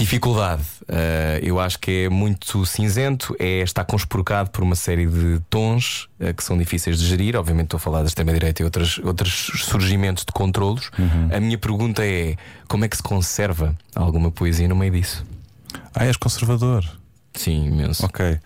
[0.00, 5.40] Dificuldade, Eh, eu acho que é muito cinzento, é está conspurcado por uma série de
[5.48, 7.36] tons eh, que são difíceis de gerir.
[7.36, 10.90] Obviamente, estou a falar da extrema-direita e outros, outros surgimentos de controlos.
[11.32, 12.34] A minha pergunta é:
[12.66, 15.24] como é que se conserva alguma poesia no meio disso?
[15.94, 16.84] Ah, és conservador.
[17.34, 18.04] Sim, imenso.
[18.04, 18.40] Ok.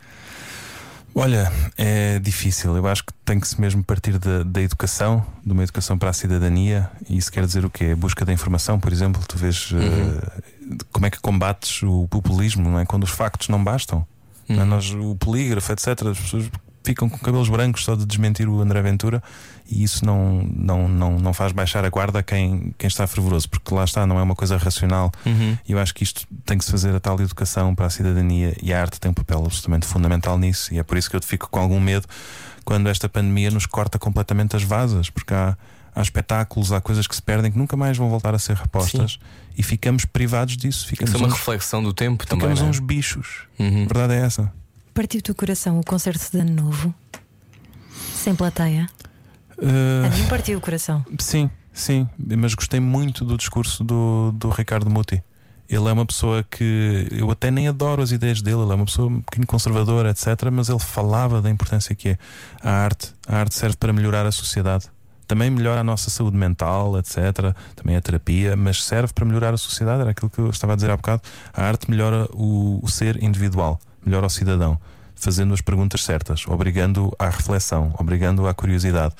[1.14, 2.76] Olha, é difícil.
[2.76, 6.11] Eu acho que tem que se mesmo partir da, da educação, de uma educação para
[6.11, 6.90] a cidadania.
[7.09, 7.90] E isso quer dizer o quê?
[7.92, 9.22] A busca da informação, por exemplo.
[9.28, 10.42] Tu vês eh,
[10.92, 12.86] como é que combates o populismo, não é?
[12.86, 14.06] Quando os factos não bastam.
[14.48, 14.64] Não é?
[14.64, 15.88] Nós, o polígrafo, etc.
[15.88, 16.50] As pessoas
[16.84, 19.22] ficam com cabelos brancos só de desmentir o André Ventura
[19.66, 23.74] e isso não, não, não, não faz baixar a guarda quem, quem está fervoroso, porque
[23.74, 25.10] lá está, não é uma coisa racional.
[25.66, 28.54] E eu acho que isto tem que se fazer a tal educação para a cidadania
[28.62, 30.74] e a arte tem um papel absolutamente fundamental nisso.
[30.74, 32.06] E é por isso que eu fico com algum medo
[32.64, 35.56] quando esta pandemia nos corta completamente as vasas, porque há,
[35.95, 39.18] há espetáculos, há coisas que se perdem que nunca mais vão voltar a ser repostas
[39.57, 40.86] e ficamos privados disso.
[40.86, 42.49] Ficamos, Isso é uma uns, reflexão do tempo também.
[42.49, 42.64] ficamos é?
[42.64, 43.42] uns bichos.
[43.59, 43.84] Uhum.
[43.84, 44.53] A verdade é essa.
[44.92, 46.95] Partiu-te o coração o concerto de Ano Novo?
[48.14, 48.88] Sem plateia?
[49.59, 51.05] Uh, A mim partiu o coração.
[51.18, 55.22] sim, sim, mas gostei muito do discurso do, do Ricardo Muti.
[55.68, 58.84] Ele é uma pessoa que eu até nem adoro as ideias dele, ele é uma
[58.84, 60.26] pessoa um bocadinho conservadora, etc.
[60.53, 62.18] Mas ele falava da importância que é
[62.62, 63.12] a arte.
[63.26, 64.86] A arte serve para melhorar a sociedade.
[65.26, 67.54] Também melhora a nossa saúde mental, etc.
[67.74, 70.02] Também a terapia, mas serve para melhorar a sociedade.
[70.02, 71.22] Era aquilo que eu estava a dizer há bocado.
[71.52, 74.78] A arte melhora o, o ser individual, melhora o cidadão,
[75.14, 79.14] fazendo as perguntas certas, obrigando à reflexão, obrigando à curiosidade.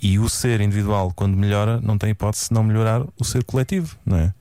[0.00, 3.96] E o ser individual, quando melhora, não tem hipótese de não melhorar o ser coletivo,
[4.06, 4.32] não é?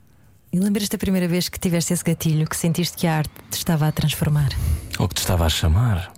[0.51, 3.57] E lembras-te da primeira vez que tiveste esse gatilho, que sentiste que a arte te
[3.57, 4.49] estava a transformar?
[4.99, 6.11] Ou que te estava a chamar?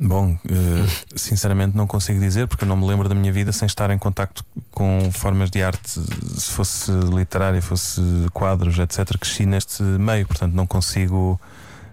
[0.00, 3.66] Bom, eh, sinceramente não consigo dizer porque eu não me lembro da minha vida sem
[3.66, 8.00] estar em contacto com formas de arte, se fosse literária, fosse
[8.32, 9.16] quadros, etc.
[9.18, 11.40] Cresci neste meio, portanto não consigo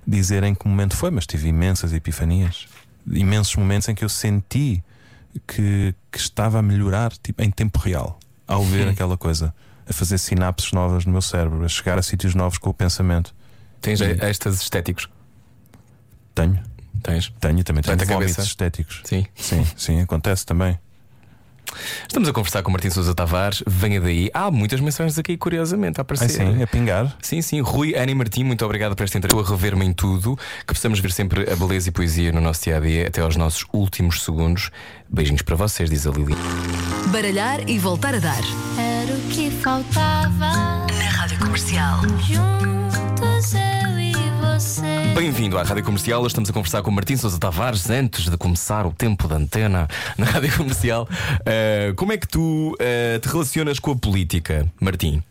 [0.05, 2.67] dizer em que momento foi, mas tive imensas epifanias,
[3.05, 4.83] imensos momentos em que eu senti
[5.45, 9.53] que, que estava a melhorar tipo, em tempo real ao ver aquela coisa,
[9.89, 13.35] a fazer sinapses novas no meu cérebro, a chegar a sítios novos com o pensamento.
[13.81, 15.09] Tens estas estéticos?
[16.33, 16.61] Tenho,
[17.03, 17.31] Tens?
[17.39, 18.41] tenho também tenho a vómitos cabeça?
[18.41, 19.01] estéticos.
[19.03, 19.25] Sim.
[19.35, 20.77] Sim, sim, acontece também.
[22.07, 23.61] Estamos a conversar com Martim Sousa Tavares.
[23.67, 24.29] Venha daí.
[24.33, 26.29] Há muitas mensagens aqui, curiosamente, a Ah, aparecer.
[26.29, 27.13] sim, a pingar.
[27.21, 27.59] Sim, sim.
[27.59, 29.41] Rui, Ana e Martim, muito obrigado por esta entrevista.
[29.41, 30.39] Estou a rever-me em tudo.
[30.65, 33.35] Que possamos ver sempre a beleza e poesia no nosso dia a dia, até aos
[33.35, 34.71] nossos últimos segundos.
[35.09, 36.35] Beijinhos para vocês, diz a Lili.
[37.11, 38.41] Baralhar e voltar a dar.
[38.79, 40.85] Era o que faltava.
[40.87, 41.99] Na Rádio Comercial.
[42.21, 43.86] Juntos eu e você.
[45.17, 46.19] Bem-vindo à Rádio Comercial.
[46.19, 49.87] Hoje Estamos a conversar com Martim Sousa Tavares antes de começar o tempo da antena
[50.15, 51.09] na Rádio Comercial.
[51.41, 55.23] Uh, como é que tu uh, te relacionas com a política, Martim?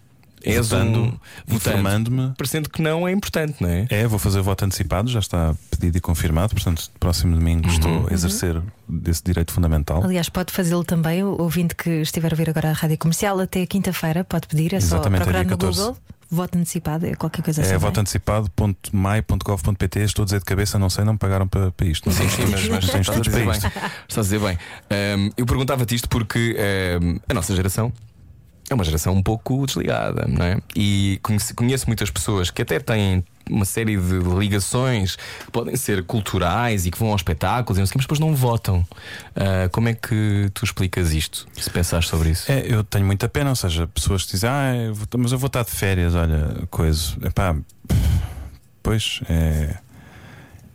[0.42, 2.32] És Votando, um informando-me.
[2.36, 3.86] Parecendo que não é importante, não é?
[3.88, 8.12] É, vou fazer voto antecipado, já está pedido e confirmado, portanto, próximo domingo estou a
[8.12, 10.02] exercer desse direito fundamental.
[10.02, 13.64] Aliás, pode fazê-lo também, o ouvinte que estiver a ver agora a rádio comercial, até
[13.66, 15.78] quinta-feira, pode pedir, é Exatamente, só procurar é dia no 14.
[15.78, 15.96] Google,
[16.30, 17.70] voto antecipado, é qualquer coisa assim.
[17.70, 20.00] É não voto antecipado.mai.gov.pt.
[20.00, 22.10] Estou a dizer de cabeça, não sei, não me pagaram para, para isto.
[22.10, 23.50] Sim, sim, mas, mas estás a dizer para bem.
[23.50, 23.66] isto.
[24.08, 24.58] Estás a dizer bem.
[25.18, 26.56] Um, eu perguntava-te isto porque
[27.02, 27.92] um, a nossa geração
[28.70, 30.58] é uma geração um pouco desligada, não é?
[30.74, 36.02] E conheço, conheço muitas pessoas que até têm uma série de ligações que podem ser
[36.02, 38.84] culturais e que vão aos espetáculos, e mas depois não votam.
[39.36, 41.46] Ah, como é que tu explicas isto?
[41.54, 42.50] Se pensares sobre isso?
[42.50, 45.38] É, eu tenho muita pena, ou seja, pessoas que dizem, ah, eu vou- mas eu
[45.38, 47.14] vou estar de férias, olha, coisa.
[47.22, 47.54] Epá,
[48.82, 49.76] pois é,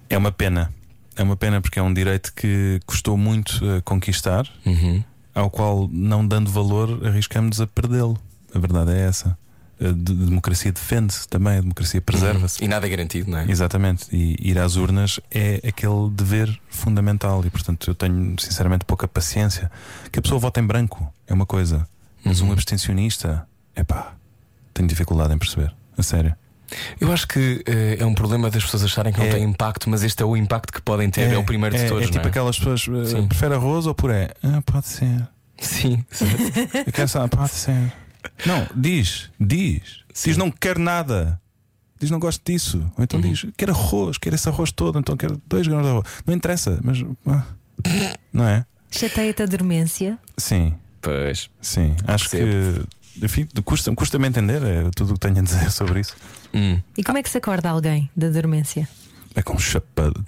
[0.10, 0.72] é uma pena.
[1.18, 5.04] É uma pena porque é um direito que custou muito eh, conquistar, Uhum.
[5.34, 8.18] Ao qual, não dando valor, arriscamos a perdê-lo.
[8.54, 9.38] A verdade é essa.
[9.80, 12.64] A de- democracia defende-se também, a democracia preserva-se.
[12.64, 13.50] E nada é garantido, não é?
[13.50, 19.08] Exatamente, e ir às urnas é aquele dever fundamental, e portanto eu tenho sinceramente pouca
[19.08, 19.72] paciência.
[20.12, 21.88] Que a pessoa vote em branco é uma coisa,
[22.24, 22.50] mas Uhum.
[22.50, 24.14] um abstencionista, epá,
[24.74, 26.36] tenho dificuldade em perceber, a sério.
[27.00, 29.32] Eu acho que eh, é um problema das pessoas acharem que não É.
[29.32, 31.88] tem impacto, mas este é o impacto que podem ter, é, o primeiro de é,
[31.88, 32.04] todos.
[32.04, 32.28] É tipo não é?
[32.30, 33.28] aquelas pessoas, eh, Sim.
[33.28, 34.30] prefere arroz ou puré?
[34.44, 35.28] Ah, pode ser.
[35.60, 36.04] Sim,
[36.86, 37.94] Eu quero saber, pode ser.
[38.46, 40.00] Não, diz, diz.
[40.24, 41.40] Diz não quero nada.
[42.00, 42.80] Diz não gosto disso.
[42.98, 43.32] Ou então Uhum.
[43.32, 46.06] diz quero arroz, quero esse arroz todo, então quero dois gramas de arroz.
[46.26, 46.98] Não interessa, mas.
[47.28, 47.44] ah,
[48.34, 48.66] Não é?
[48.90, 50.18] Chateia-te a dormência.
[50.38, 51.50] Sim, pois.
[51.62, 51.96] sim.
[52.08, 52.88] Acho Percebo.
[53.22, 56.16] Enfim, custa- custa-me entender é tudo o que tenho a dizer sobre isso.
[56.54, 56.80] Hum.
[56.98, 58.88] E como é que se acorda alguém da dormência?
[59.34, 60.22] É com chapado.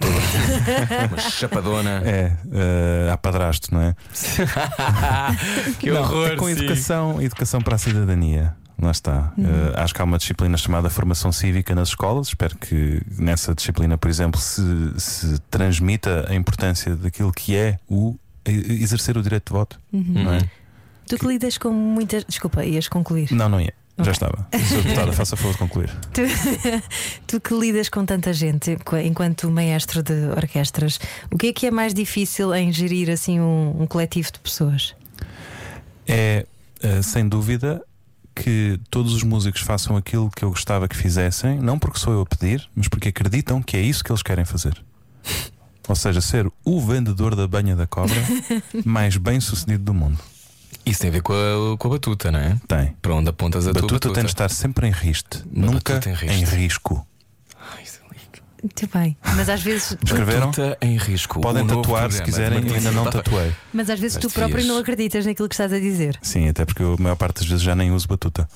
[1.10, 2.02] Uma chapadona.
[2.06, 3.94] É, há padrasto, não é?
[5.78, 6.28] que Não, horror.
[6.30, 6.52] é com sim.
[6.52, 8.54] educação, educação para a cidadania.
[8.80, 9.32] Lá está.
[9.38, 12.28] Eh, acho que há uma disciplina chamada formação cívica nas escolas.
[12.28, 14.62] Espero que nessa disciplina, por exemplo, se,
[14.98, 19.80] se transmita a importância daquilo que é o exercer o direito de voto.
[19.92, 20.38] Não, é?
[21.08, 22.24] Tu que lidas com muitas.
[22.24, 23.32] Desculpa, ias concluir.
[23.32, 23.70] não, não é.
[23.98, 24.48] Já estava.
[24.68, 25.90] Sou deputada, faça favor de concluir.
[26.12, 26.22] Tu,
[27.28, 30.98] tu que lidas com tanta gente, enquanto maestro de orquestras,
[31.30, 34.96] o que é que é mais difícil em gerir assim um, um coletivo de pessoas?
[36.08, 36.44] É,
[36.82, 37.84] eh, sem dúvida,
[38.34, 42.20] que todos os músicos façam aquilo que eu gostava que fizessem, não porque sou eu
[42.22, 44.82] a pedir, mas porque acreditam que é isso que eles querem fazer.
[45.88, 48.16] Ou seja, ser o vendedor da banha da cobra
[48.84, 50.18] mais bem sucedido do mundo.
[50.84, 52.56] Isso tem a ver com a, com a batuta, não é?
[52.68, 52.94] Tem.
[53.00, 54.14] Para onde apontas a tua Batuta batuta.
[54.14, 56.54] tem de estar sempre em riste, Uma nunca em em, riste.
[56.56, 57.06] risco.
[57.74, 58.42] Ai, isso é lindo.
[58.62, 59.16] Muito bem.
[59.36, 60.46] Mas às vezes, Escreveram?
[60.50, 61.40] Batuta em risco.
[61.40, 63.52] Podem novo tatuar se programa quiserem, eu ainda não tatuei.
[63.72, 64.74] mas às vezes Mas tu próprio devias.
[64.74, 66.18] não acreditas naquilo que estás a dizer.
[66.22, 68.48] Sim, até porque eu, a maior parte das vezes já nem uso batuta.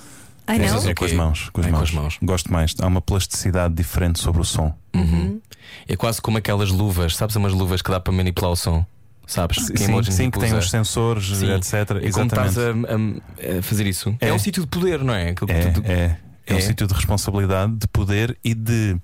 [0.47, 0.64] Ai não?
[0.87, 1.51] é É com as mãos.
[1.53, 1.89] Com as É com mãos.
[1.91, 2.19] as mãos.
[2.23, 2.75] Gosto mais.
[2.81, 4.75] Há uma plasticidade diferente sobre o som.
[4.95, 5.41] Uhum.
[5.87, 8.85] É quase como aquelas luvas, sabes umas luvas que dá para manipular o som?
[9.29, 9.64] Sabes?
[9.66, 10.59] Sim, Que sim, sim, que tem usa.
[10.59, 11.53] uns sensores, Sim.
[11.53, 11.72] etc.
[12.03, 12.49] E Exatamente.
[12.49, 14.16] estás a, a- a fazer isso?
[14.20, 14.29] É.
[14.29, 14.33] É.
[14.33, 15.31] um sítio de poder, não é?
[15.31, 15.47] É, tu-
[15.85, 16.16] é,
[16.47, 16.61] é, um É?
[16.61, 18.97] sítio de responsabilidade, de poder e de.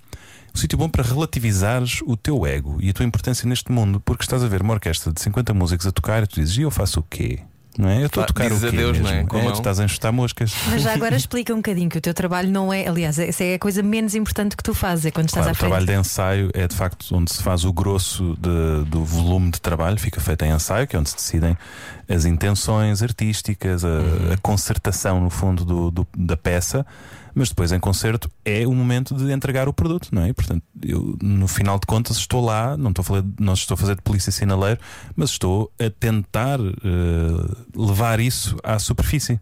[0.54, 4.22] Um sítio bom para relativizares o teu ego e a tua importância neste mundo, porque
[4.22, 6.70] estás a ver uma orquestra de 50 músicos a tocar e tu dizes, e eu
[6.70, 7.40] faço o quê?
[7.76, 8.00] Não é?
[8.02, 8.76] Eu estou a tocar dizes o quê?
[8.76, 9.14] adeus, não é?
[9.14, 9.28] mesmo?
[9.28, 9.52] Com a mão.
[9.52, 10.54] tu estás a enxutar moscas.
[10.70, 13.54] Mas já agora explica um bocadinho que o teu trabalho não é, aliás, essa é
[13.54, 15.68] a coisa menos importante que tu fazes, é quando estás Claro, à o frente.
[15.70, 19.60] trabalho de ensaio é de facto onde se faz o grosso de- do volume de
[19.60, 21.58] trabalho, fica feito em ensaio, que é onde se decidem
[22.08, 23.88] as intenções artísticas, a,
[24.34, 26.86] a concertação, no fundo, do- do- da peça.
[27.34, 30.32] Mas depois em concerto é o momento de entregar o produto, não é?
[30.32, 33.78] Portanto, eu no final de contas estou lá, não estou a, fazer, não estou a
[33.78, 34.80] fazer de polícia sinaleiro,
[35.16, 39.40] mas estou a tentar eh, levar isso à superfície.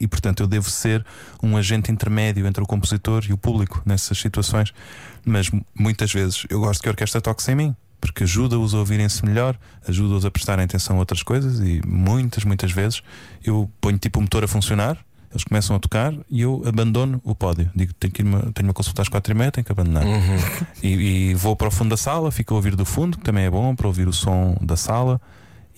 [0.00, 1.06] E portanto eu devo ser
[1.42, 4.72] um agente intermédio entre o compositor e o público nessas situações.
[5.24, 8.78] Mas mu- muitas vezes eu gosto que a orquestra toque sem mim, porque ajuda-os a
[8.78, 9.56] ouvirem-se melhor,
[9.88, 11.60] ajuda-os a prestarem atenção a outras coisas.
[11.60, 13.00] E muitas, muitas vezes
[13.44, 14.98] eu ponho tipo o motor a funcionar,
[15.30, 17.70] eles começam a tocar e eu abandono o pódio.
[17.74, 20.04] Digo, tenho, que uma, tenho uma consulta às quatro e meia, tenho que abandonar.
[20.82, 23.44] E, e vou para o fundo da sala, fico a ouvir do fundo, que também
[23.44, 25.20] é bom para ouvir o som da sala.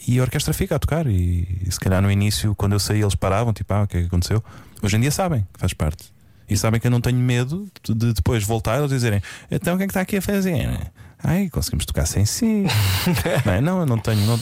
[0.07, 1.07] E a orquestra fica a tocar.
[1.07, 3.97] E, e se calhar no início, quando eu saí, eles paravam, tipo, ah, o que
[3.97, 4.43] é que aconteceu?
[4.83, 6.13] Hoje em dia sabem que faz parte.
[6.49, 9.21] E sabem que eu não tenho medo de, de depois voltar eles dizerem:
[9.51, 10.91] então o que é que está aqui a fazer?
[11.23, 12.65] Ai, conseguimos tocar sem si.
[13.45, 13.61] não, é?
[13.61, 14.39] não, eu não tenho, não,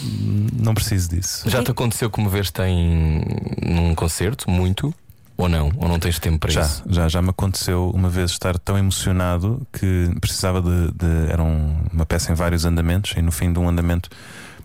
[0.63, 1.49] não preciso disso.
[1.49, 3.23] Já te aconteceu comover-te em
[3.65, 4.95] num concerto, muito?
[5.39, 5.71] Ou não?
[5.77, 6.83] Ou não tens tempo para Já, isso?
[6.89, 10.93] já, já me aconteceu uma vez estar tão emocionado que precisava de.
[10.93, 14.09] de- era um- uma peça em vários andamentos, e no fim de um andamento,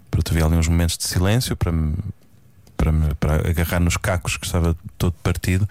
[0.09, 1.93] pronto, havia ali uns momentos de silêncio para me,
[2.81, 5.69] para me para agarrar nos cacos que estava todo partido.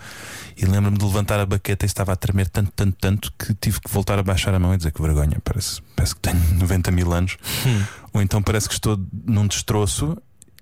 [0.56, 3.80] E lembro-me de levantar a baqueta e estava a tremer tanto, tanto, tanto que tive
[3.80, 6.92] que voltar a baixar a mão e dizer que vergonha, parece, parece que tenho 90
[6.92, 7.36] mil anos.
[8.12, 8.96] Ou então parece que estou
[9.26, 10.16] num destroço.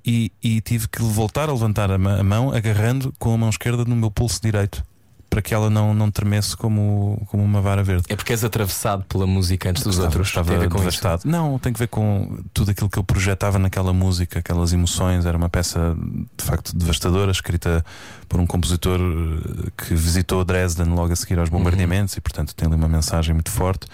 [0.07, 3.95] E, e tive que voltar a levantar a mão agarrando com a mão esquerda no
[3.95, 4.83] meu pulso direito
[5.31, 8.05] para que ela não, não tremesse como, como uma vara verde.
[8.09, 10.29] É porque és atravessado pela música antes dos Estava- outros.
[10.29, 10.85] Estava Tem a ver com isso.
[10.87, 11.23] devastado.
[11.27, 15.27] Não, tem que ver com tudo aquilo que eu projetava naquela música, aquelas emoções.
[15.27, 15.95] Era uma peça
[16.37, 17.85] de facto devastadora, escrita
[18.29, 22.67] por um compositor eh, que visitou Dresden logo a seguir aos bombardeamentos e, portanto, tem
[22.67, 23.87] ali uma mensagem muito forte.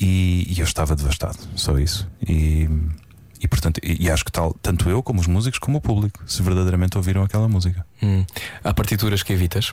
[0.00, 2.08] E, e eu estava devastado, só isso.
[2.28, 2.68] E,
[3.40, 6.20] e portanto, e, e acho que tal, tanto eu como os músicos, como o público,
[6.26, 7.86] se verdadeiramente ouviram aquela música.
[8.02, 8.24] Hum.
[8.64, 9.72] Há partituras que evitas?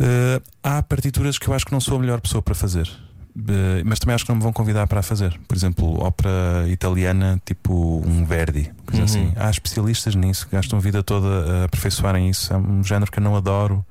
[0.00, 2.90] Eh, há partituras que eu acho que não sou a melhor pessoa para fazer.
[3.36, 5.38] Eh, mas também acho que não me vão convidar para a fazer.
[5.48, 9.04] Por exemplo, ópera italiana, tipo um Verdi, coisa Uhum.
[9.04, 9.32] assim.
[9.36, 11.26] Há especialistas nisso que gastam a vida toda
[11.62, 12.52] a aperfeiçoarem isso.
[12.52, 13.84] É um género que eu não adoro,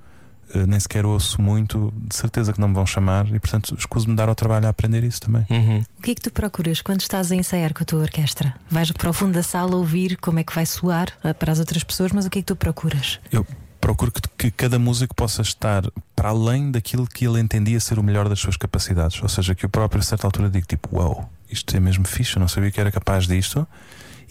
[0.56, 1.94] eh, nem sequer ouço muito.
[1.98, 5.04] De certeza que não me vão chamar e, portanto, escuso-me dar ao trabalho a aprender
[5.04, 5.46] isso também.
[5.50, 5.84] Uhum.
[6.00, 8.54] O que é que tu procuras quando estás a ensaiar com a tua orquestra?
[8.70, 11.08] Vais para o fundo da sala ouvir como é que vai soar
[11.40, 13.20] para as outras pessoas, mas o que é que tu procuras?
[13.32, 13.46] Eu
[13.84, 15.84] procuro que, que cada músico possa estar
[16.16, 19.22] para além daquilo que ele entendia ser o melhor das suas capacidades.
[19.22, 22.38] Ou seja, que eu próprio, a certa altura, digo tipo: Uau, isto é mesmo fixe,
[22.38, 23.68] eu não sabia que era capaz disto.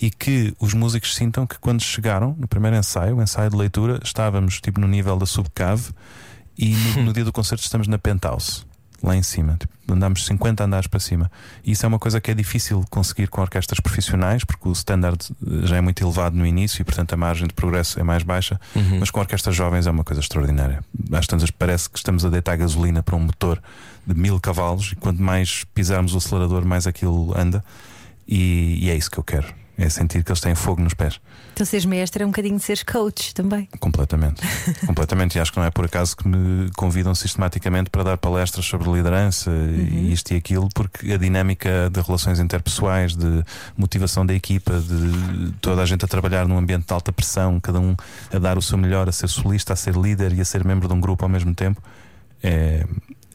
[0.01, 4.01] E que os músicos sintam que quando chegaram no primeiro ensaio, o ensaio de leitura,
[4.03, 5.91] estávamos tipo no nível da subcave
[6.57, 8.65] e no, no dia do concerto estamos na penthouse.
[9.03, 11.31] Lá em cima, tipo, andamos 50 andares para cima.
[11.65, 15.19] E isso é uma coisa que é difícil conseguir com orquestras profissionais, porque o standard
[15.65, 18.61] já é muito elevado no início e, portanto, a margem de progresso é mais baixa.
[18.77, 19.01] Uhum.
[19.01, 20.85] Mas com orquestras jovens é uma coisa extraordinária.
[21.13, 23.61] Às tantas parece que estamos a deitar gasolina para um motor
[24.07, 27.65] de mil cavalos e quanto mais pisarmos o acelerador, mais aquilo anda.
[28.27, 29.62] E, e é isso que eu quero.
[29.83, 31.21] É sentir que eles têm fogo nos pés.
[31.53, 33.69] Então, seres mestre é um bocadinho de seres coach também.
[33.81, 34.41] Completamente.
[34.87, 35.37] Completamente.
[35.37, 38.89] E acho que não é por acaso que me convidam sistematicamente para dar palestras sobre
[38.91, 43.45] liderança e isto e aquilo, porque a dinâmica de relações interpessoais, de
[43.77, 47.81] motivação da equipa, de toda a gente a trabalhar num ambiente de alta pressão, cada
[47.81, 47.97] um
[48.33, 50.87] a dar o seu melhor, a ser solista, a ser líder e a ser membro
[50.87, 51.83] de um grupo ao mesmo tempo,
[52.41, 52.87] é,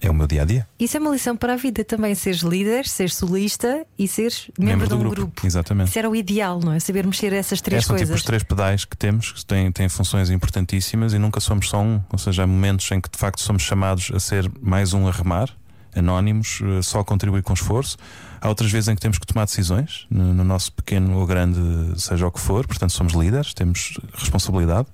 [0.02, 0.68] é o meu dia a dia.
[0.80, 4.88] Isso é uma lição para a vida também, seres líder, seres solista e seres membro,
[4.88, 5.46] de um grupo.
[5.46, 5.90] Exatamente.
[5.90, 6.80] Isso era o ideal, não é?
[6.80, 8.08] Saber mexer essas É, três são coisas.
[8.08, 11.82] tipo os três pedais que temos, que têm, têm funções importantíssimas e nunca somos só
[11.82, 12.02] um.
[12.12, 15.12] Ou seja, há momentos em que de facto somos chamados a ser mais um a
[15.12, 15.50] remar,
[15.96, 17.98] anónimos, eh, só a contribuir com esforço.
[18.40, 21.60] Há outras vezes em que temos que tomar decisões, no, no nosso pequeno ou grande,
[22.00, 24.88] seja o que for, portanto somos líderes, temos responsabilidade.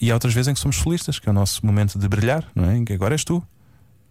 [0.00, 2.44] E há outras vezes em que somos solistas, que é o nosso momento de brilhar,
[2.54, 2.76] não é?
[2.76, 3.42] Em que agora és tu.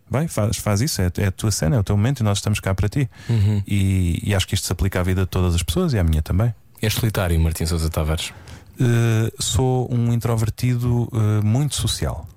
[0.10, 2.38] Vai, faz, faz isso, é, é a tua cena, é o teu momento e nós
[2.38, 3.10] estamos cá para ti.
[3.30, 3.62] Uhum.
[3.68, 6.04] E, e acho que isto se aplica à vida de todas as pessoas e à
[6.04, 6.54] minha também.
[6.82, 8.32] És solitário, Martim Sousa Tavares.
[8.80, 12.28] Uh, sou um introvertido uh, muito social.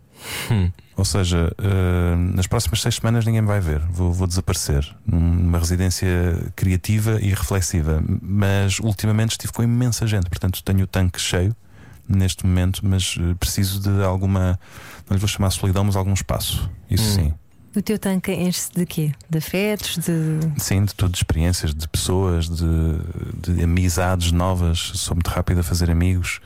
[0.96, 3.80] Ou seja, eh, nas próximas seis semanas ninguém me vai ver.
[3.90, 6.06] Vou, vou desaparecer numa residência
[6.54, 8.02] criativa e reflexiva.
[8.20, 11.56] Mas ultimamente estive com imensa gente, portanto tenho o tanque cheio
[12.06, 14.60] neste momento, mas preciso de alguma,
[15.08, 16.68] não lhe vou chamar solidão, mas algum espaço.
[16.90, 17.24] Isso Hum.
[17.24, 17.34] sim.
[17.74, 19.12] O teu tanque enche-se de quê?
[19.28, 19.96] De afetos?
[19.98, 20.60] De.
[20.60, 22.64] Sim, de tudo, de experiências, de pessoas, de,
[23.52, 24.78] de amizades novas.
[24.96, 26.40] Sou muito rápido a fazer amigos,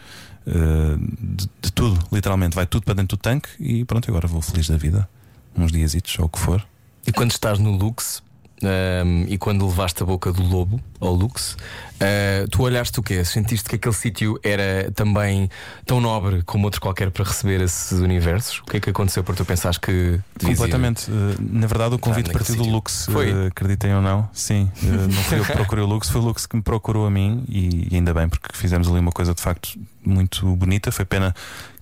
[0.47, 2.55] eh, de, de tudo, literalmente.
[2.55, 5.09] Vai tudo para dentro do tanque e pronto, agora vou feliz da vida.
[5.57, 6.67] Uns diazitos, ou o que for.
[7.07, 8.23] E quando estás no Lux
[8.67, 11.57] ahm, e quando levaste a boca do lobo ao Lux,
[12.01, 13.25] ah, tu olhaste o quê?
[13.25, 15.49] Sentiste que aquele sítio era também
[15.87, 18.59] tão nobre como outro qualquer para receber esses universos?
[18.61, 20.21] O que é que aconteceu para tu pensares que?
[20.43, 21.11] Completamente.
[21.11, 22.65] Eh, na verdade, o convite partiu do.
[22.65, 23.07] Lux.
[23.11, 23.31] Foi?
[23.31, 24.29] eh, acreditem ou não.
[24.33, 27.11] Sim, não fui eu que procurei o Lux, foi o Lux que me procurou a
[27.11, 30.91] mim e, e ainda bem, porque fizemos ali uma coisa de facto muito bonita.
[30.91, 31.35] Foi pena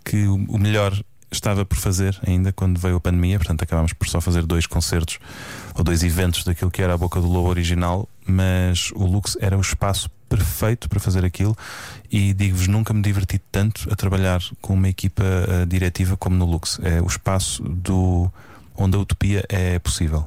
[0.04, 0.92] que o melhor
[1.32, 5.18] estava por fazer ainda quando veio a pandemia, portanto acabámos por só fazer dois concertos
[5.74, 9.56] ou dois eventos daquilo que era a Boca do Lobo original, mas o Lux era
[9.56, 11.56] o espaço perfeito para fazer aquilo
[12.10, 16.46] e digo-vos, nunca me diverti tanto a trabalhar com uma equipa eh, diretiva como no
[16.46, 16.78] Lux.
[16.82, 18.30] É o espaço do
[18.74, 20.26] onde a utopia é possível.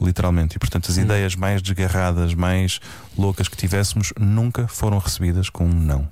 [0.00, 2.80] Literalmente, e portanto, as ideias mais desgarradas, mais
[3.16, 6.08] loucas que tivéssemos nunca foram recebidas com um não.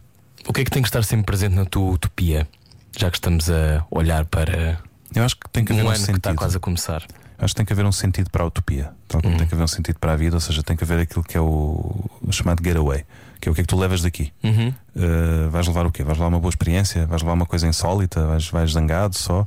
[0.47, 2.49] O que é que tem que estar sempre presente na tua utopia?
[2.97, 4.79] Já que estamos a olhar para
[5.15, 6.19] Eu acho que tem que haver um um, ano que sentido.
[6.19, 7.03] está quase a começar.
[7.39, 9.39] Acho que tem que haver um sentido para a utopia, tal como Uhum.
[9.39, 11.37] tem que haver um sentido para a vida, ou seja, tem que haver aquilo que
[11.37, 13.05] é o, o chamado getaway,
[13.39, 14.33] que é o que é que tu levas daqui.
[14.43, 14.73] Uhum.
[14.97, 16.03] Uh, vais levar o quê?
[16.03, 17.05] Vais levar uma boa experiência?
[17.07, 18.27] Vais levar uma coisa insólita?
[18.27, 19.47] Vais, vais zangado só?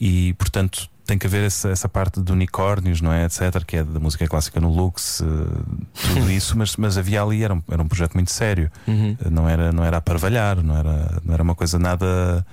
[0.00, 3.24] E portanto tem que haver essa, essa parte de unicórnios, não é?
[3.24, 5.24] Etc., que é da música clássica no Lux, uh,
[6.14, 9.16] tudo isso, mas, mas havia ali, era um, era um projeto muito sério, Uhum.
[9.24, 12.46] Uh, não era, não era a parvalhar, não era, não era uma coisa nada.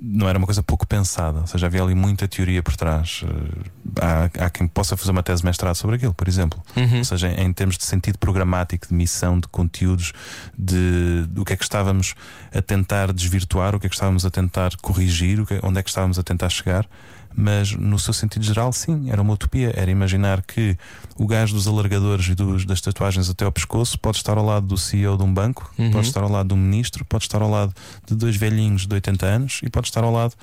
[0.00, 3.22] Não era uma coisa pouco pensada, ou seja, havia ali muita teoria por trás.
[3.22, 6.62] Uh, Há, há quem possa fazer uma tese de mestrado sobre aquilo, por exemplo.
[6.76, 6.98] Uhum.
[6.98, 10.12] Ou seja, em termos de sentido programático, de missão, de conteúdos,
[10.56, 12.14] de, do que é que estávamos
[12.54, 15.82] a tentar desvirtuar, o que é que estávamos a tentar corrigir, o que, onde é
[15.82, 16.86] que estávamos a tentar chegar.
[17.34, 19.72] Mas no seu sentido geral, sim, era uma utopia.
[19.76, 20.76] Era imaginar que
[21.18, 24.66] o gajo dos alargadores e dos, das tatuagens até ao pescoço pode estar ao lado
[24.66, 25.90] do CEO de um banco, Uhum.
[25.90, 27.74] pode estar ao lado de um ministro, pode estar ao lado
[28.06, 30.34] de dois velhinhos de 80 anos e pode estar ao lado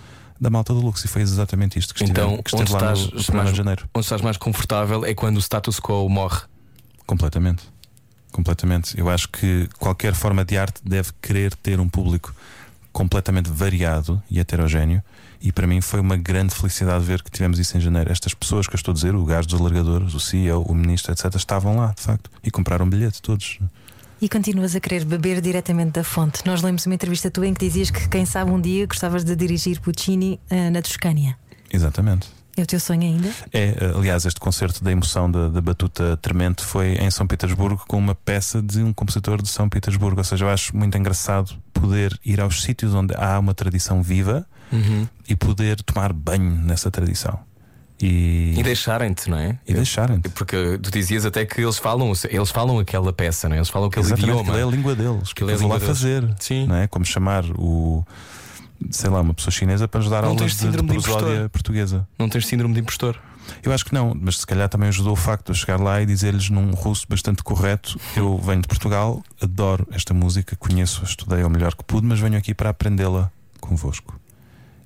[0.41, 1.05] da malta do Lux.
[1.05, 3.51] E foi exatamente isto que, Então, estive, que esteve onde lá estás no, no mais-
[3.51, 3.89] de janeiro.
[3.93, 6.41] Onde estás mais confortável é quando o status quo morre.
[7.05, 7.63] Completamente.
[8.31, 8.97] Completamente.
[8.99, 12.33] Eu acho que qualquer forma de arte deve querer ter um público
[12.91, 15.03] completamente variado e heterogéneo.
[15.43, 18.09] E para mim foi uma grande felicidade ver que tivemos isso em janeiro.
[18.09, 21.11] Estas pessoas que eu estou a dizer, o gajo dos alargadores, o CEO, o ministro,
[21.11, 23.59] etc., estavam lá, de facto, e compraram bilhete todos.
[24.21, 26.45] E continuas a querer beber diretamente da fonte.
[26.45, 29.35] Nós lemos uma entrevista tua em que dizias que, quem sabe, um dia gostavas de
[29.35, 31.37] dirigir Puccini eh, na Toscânia.
[31.69, 32.29] Exatamente.
[32.55, 33.29] É o teu sonho ainda?
[33.51, 37.97] É, aliás, este concerto da emoção da, da Batuta Tremente foi em São Petersburgo com
[37.97, 40.19] uma peça de um compositor de São Petersburgo.
[40.19, 44.47] Ou seja, eu acho muito engraçado poder ir aos sítios onde há uma tradição viva
[44.73, 45.07] Uhum.
[45.29, 47.39] e poder tomar banho nessa tradição.
[48.01, 49.57] E, E deixarem-te, não é?
[49.67, 50.27] e deixarem-te.
[50.29, 53.59] Porque tu dizias até que eles falam, eles falam aquela peça, não é?
[53.59, 54.41] Eles falam aquele Exatamente, idioma.
[54.51, 55.87] aquilo é a língua deles, que Aquilo é a eu vou lá deles.
[55.87, 56.35] fazer.
[56.39, 56.67] Sim.
[56.67, 56.87] Não é?
[56.87, 58.03] Como chamar o.
[58.91, 62.05] Sei lá, uma pessoa chinesa para nos dar Não aulas de, de de portuguesa.
[62.19, 63.17] Não tens síndrome de impostor.
[63.61, 66.01] Eu acho que não, mas se calhar também ajudou o facto de eu chegar lá
[66.01, 71.41] e dizer-lhes num russo bastante correto: eu venho de Portugal, adoro esta música, conheço, estudei
[71.43, 74.19] ao melhor que pude, mas venho aqui para aprendê-la convosco.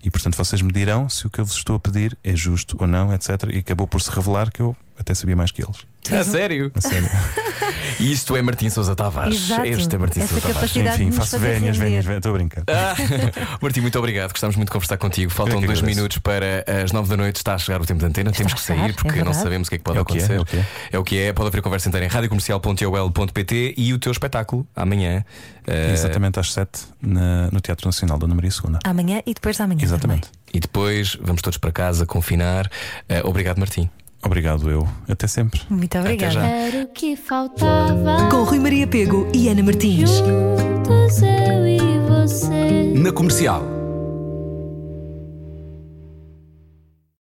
[0.08, 2.78] E portanto vocês me dirão se o que eu vos estou a pedir é justo
[2.80, 3.30] ou não, etc.
[3.54, 5.86] E acabou por se revelar que eu até sabia mais que eles.
[6.12, 6.72] A sério?
[6.76, 7.10] A sério.
[8.00, 9.36] E isto é Martim Sousa Tavares.
[9.46, 9.66] Exato.
[9.66, 10.76] Este é Martim Essa Sousa Tavares.
[10.76, 12.18] Enfim, faço vénias, vénias, vénias.
[12.20, 12.64] Estou a brincar.
[12.68, 12.96] Ah,
[13.60, 14.32] Martim, muito obrigado.
[14.32, 15.32] Gostamos muito de conversar contigo.
[15.32, 17.38] Faltam é dois minutos para as nove da noite.
[17.38, 18.32] Está a chegar o tempo de antena.
[18.32, 19.38] Temos que sair é porque não verdade.
[19.38, 20.34] sabemos o que é que pode É que é, acontecer.
[20.34, 20.66] é o que é.
[20.92, 21.34] É o que é.
[21.34, 25.26] Pode haver conversa inteira em radiocomercial.ol.pt e o teu espetáculo amanhã.
[25.66, 28.78] eh, Exatamente às 7 no Teatro Nacional Dona Maria II.
[28.84, 29.82] Amanhã e depois da manhã.
[29.84, 30.30] Exatamente.
[30.54, 32.70] E depois vamos todos para casa confinar.
[33.10, 33.90] Eh, obrigado, Martim.
[34.28, 34.88] Obrigado, eu.
[35.08, 35.62] Até sempre.
[35.70, 36.46] Muito obrigada.
[36.46, 38.30] Era o que faltava.
[38.30, 40.10] Com Rui Maria Pego e Ana Martins.
[40.10, 42.94] Juntos eu e você.
[42.94, 43.77] Na comercial.